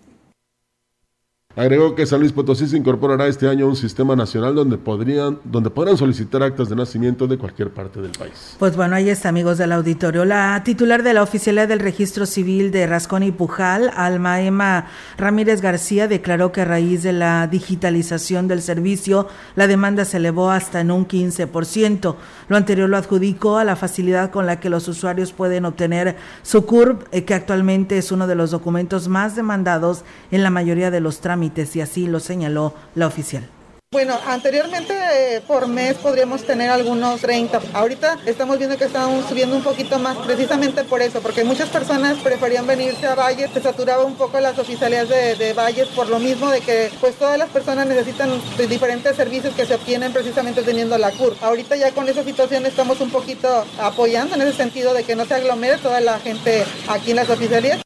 [1.59, 5.41] Agregó que San Luis Potosí se incorporará este año a un sistema nacional donde podrían,
[5.43, 8.55] donde podrán solicitar actas de nacimiento de cualquier parte del país.
[8.61, 10.25] Pues bueno, ahí está, amigos del auditorio.
[10.25, 14.87] La titular de la Oficialidad del Registro Civil de Rascón y Pujal, Alma Emma
[15.17, 20.53] Ramírez García, declaró que a raíz de la digitalización del servicio, la demanda se elevó
[20.53, 22.15] hasta en un 15%.
[22.47, 26.65] Lo anterior lo adjudicó a la facilidad con la que los usuarios pueden obtener su
[26.65, 31.01] CURP, eh, que actualmente es uno de los documentos más demandados en la mayoría de
[31.01, 33.49] los trámites y así lo señaló la oficial.
[33.91, 37.59] Bueno, anteriormente eh, por mes podríamos tener algunos 30.
[37.73, 42.19] Ahorita estamos viendo que estamos subiendo un poquito más, precisamente por eso, porque muchas personas
[42.19, 46.51] preferían venirse a Valles, se saturaba un poco las oficialías de, Valles por lo mismo
[46.51, 48.31] de que pues todas las personas necesitan
[48.69, 51.35] diferentes servicios que se obtienen precisamente teniendo la CUR.
[51.41, 53.49] Ahorita ya con esa situación estamos un poquito
[53.81, 57.31] apoyando en ese sentido de que no se aglomere toda la gente aquí en las
[57.31, 57.81] oficialías.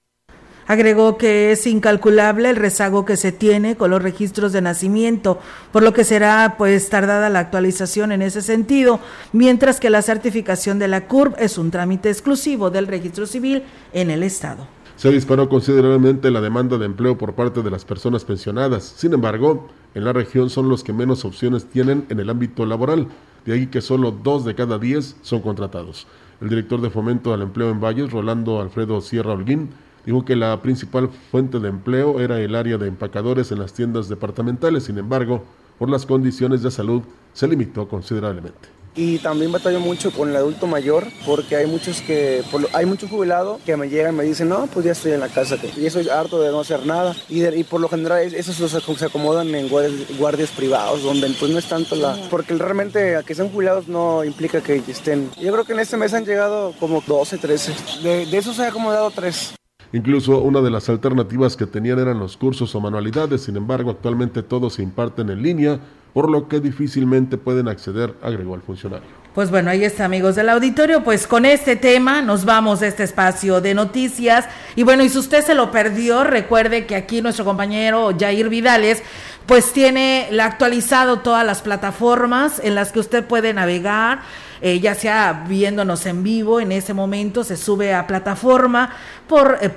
[0.67, 5.41] Agregó que es incalculable el rezago que se tiene con los registros de nacimiento,
[5.73, 9.01] por lo que será pues tardada la actualización en ese sentido,
[9.33, 14.11] mientras que la certificación de la CURB es un trámite exclusivo del registro civil en
[14.11, 14.67] el estado.
[14.97, 18.85] Se disparó considerablemente la demanda de empleo por parte de las personas pensionadas.
[18.85, 23.09] Sin embargo, en la región son los que menos opciones tienen en el ámbito laboral,
[23.45, 26.07] de ahí que solo dos de cada diez son contratados.
[26.41, 29.71] El director de Fomento al Empleo en Valles, Rolando Alfredo Sierra Holguín,
[30.05, 34.09] Dijo que la principal fuente de empleo era el área de empacadores en las tiendas
[34.09, 35.45] departamentales, sin embargo,
[35.79, 38.83] por las condiciones de salud se limitó considerablemente.
[38.95, 42.43] Y también batallo mucho con el adulto mayor porque hay muchos que
[42.75, 45.29] hay muchos jubilados que me llegan y me dicen, no, pues ya estoy en la
[45.29, 47.17] casa y eso es harto de no hacer nada.
[47.31, 51.69] Y, y por lo general esos se acomodan en guardias, privados donde pues no es
[51.69, 52.19] tanto la...
[52.29, 55.31] Porque realmente a que sean jubilados no implica que estén...
[55.41, 57.75] Yo creo que en este mes han llegado como 12, 13.
[58.03, 59.55] De, de esos se ha acomodado 3.
[59.93, 64.43] Incluso una de las alternativas que tenían eran los cursos o manualidades, sin embargo actualmente
[64.43, 65.81] todos se imparten en línea,
[66.15, 69.23] por lo que difícilmente pueden acceder, agregó el funcionario.
[69.35, 73.03] Pues bueno, ahí está amigos del auditorio, pues con este tema nos vamos a este
[73.03, 77.45] espacio de noticias y bueno, y si usted se lo perdió, recuerde que aquí nuestro
[77.45, 79.03] compañero Jair Vidales
[79.47, 84.21] pues tiene actualizado todas las plataformas en las que usted puede navegar
[84.65, 88.91] eh, ya sea viéndonos en vivo en ese momento, se sube a plataforma
[89.29, 89.71] por eh,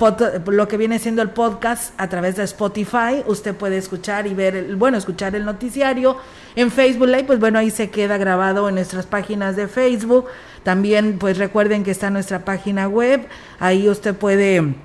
[0.45, 3.23] lo que viene siendo el podcast a través de Spotify.
[3.25, 6.17] Usted puede escuchar y ver, el, bueno, escuchar el noticiario.
[6.55, 10.27] En Facebook Live, pues bueno, ahí se queda grabado en nuestras páginas de Facebook.
[10.61, 13.27] También, pues recuerden que está nuestra página web.
[13.59, 14.75] Ahí usted puede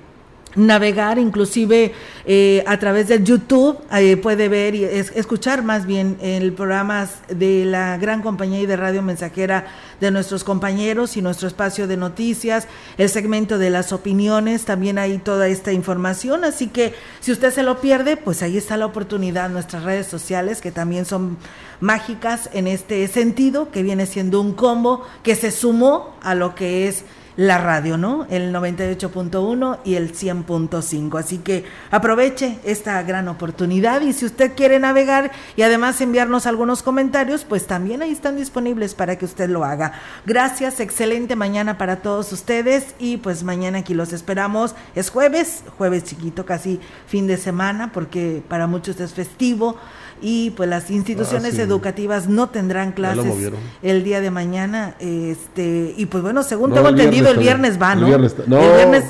[0.55, 1.93] navegar inclusive
[2.25, 7.65] eh, a través de YouTube eh, puede ver y escuchar más bien el programa de
[7.65, 9.67] la gran compañía y de radio mensajera
[9.99, 15.17] de nuestros compañeros y nuestro espacio de noticias el segmento de las opiniones también hay
[15.17, 16.43] toda esta información.
[16.43, 20.61] Así que si usted se lo pierde pues ahí está la oportunidad nuestras redes sociales
[20.61, 21.37] que también son
[21.79, 26.87] mágicas en este sentido que viene siendo un combo que se sumó a lo que
[26.87, 27.03] es
[27.35, 28.25] la radio, ¿no?
[28.29, 31.19] El 98.1 y el 100.5.
[31.19, 36.83] Así que aproveche esta gran oportunidad y si usted quiere navegar y además enviarnos algunos
[36.83, 39.93] comentarios, pues también ahí están disponibles para que usted lo haga.
[40.25, 44.75] Gracias, excelente mañana para todos ustedes y pues mañana aquí los esperamos.
[44.95, 49.77] Es jueves, jueves chiquito, casi fin de semana, porque para muchos es festivo
[50.21, 53.51] y pues las instituciones ah, educativas no tendrán clases
[53.81, 58.01] el día de mañana este y pues bueno según tengo entendido el viernes va no
[58.01, 58.35] el viernes,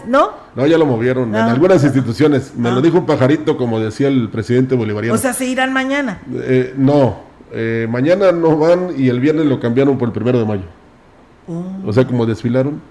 [0.06, 1.30] no, no ya lo movieron.
[1.30, 1.52] En ah.
[1.52, 2.54] algunas instituciones.
[2.56, 2.82] Me lo ah.
[2.82, 5.16] dijo un pajarito como decía el presidente bolivariano.
[5.16, 7.32] O sea se irán mañana eh, no.
[7.54, 10.64] Eh, mañana no van y el viernes lo cambiaron por el primero de mayo.
[11.48, 11.66] Oh.
[11.86, 12.82] o sea como desfilaron.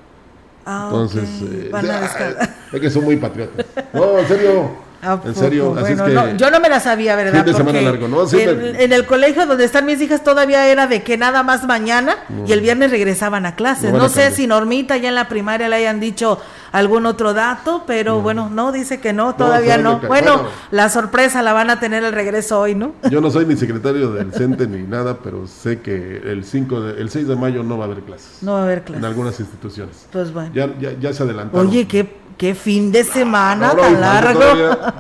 [0.67, 1.71] Entonces eh,
[2.73, 3.67] es que son muy patriotas.
[3.93, 4.71] No en serio
[5.03, 7.45] en pues, serio, así es que yo no me la sabía, ¿verdad?
[7.45, 8.31] Fin de semana largo, ¿no?
[8.31, 12.53] en, el colegio donde están mis hijas todavía era de que nada más mañana y
[12.53, 13.93] el viernes regresaban a clases.
[13.93, 16.39] No, sé si Normita ya en la primaria le hayan dicho
[16.73, 20.01] algún otro dato, pero bueno, no, dice que no, todavía no.
[20.01, 22.93] Bueno, la sorpresa la van a tener el regreso hoy, ¿no?
[23.11, 27.01] Yo no soy ni secretario del CENTE ni nada, pero sé que el 5 de,
[27.01, 28.43] el 6 de mayo no va a haber clases.
[28.43, 29.03] No va a haber clases.
[29.03, 30.07] En algunas instituciones.
[30.13, 30.51] Pues bueno.
[30.55, 31.59] Ya, ya, ya se adelantó.
[31.59, 34.41] Oye, qué qué fin de semana tan largo.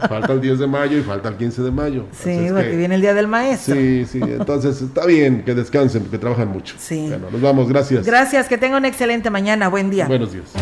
[0.06, 2.04] falta el 10 de mayo y falta el 15 de mayo.
[2.12, 3.74] Sí, porque viene el día del maestro.
[3.76, 6.74] Sí, sí, entonces está bien que descansen, porque trabajan mucho.
[6.78, 7.06] Sí.
[7.08, 8.04] Bueno, nos vamos, gracias.
[8.04, 10.06] Gracias, que tengan una excelente mañana, buen día.
[10.06, 10.52] Buenos días.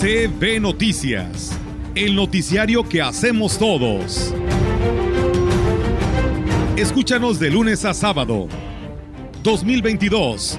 [0.00, 1.52] CB Noticias,
[1.94, 4.32] el noticiario que hacemos todos.
[6.76, 8.48] Escúchanos de lunes a sábado.
[9.42, 10.58] 2022.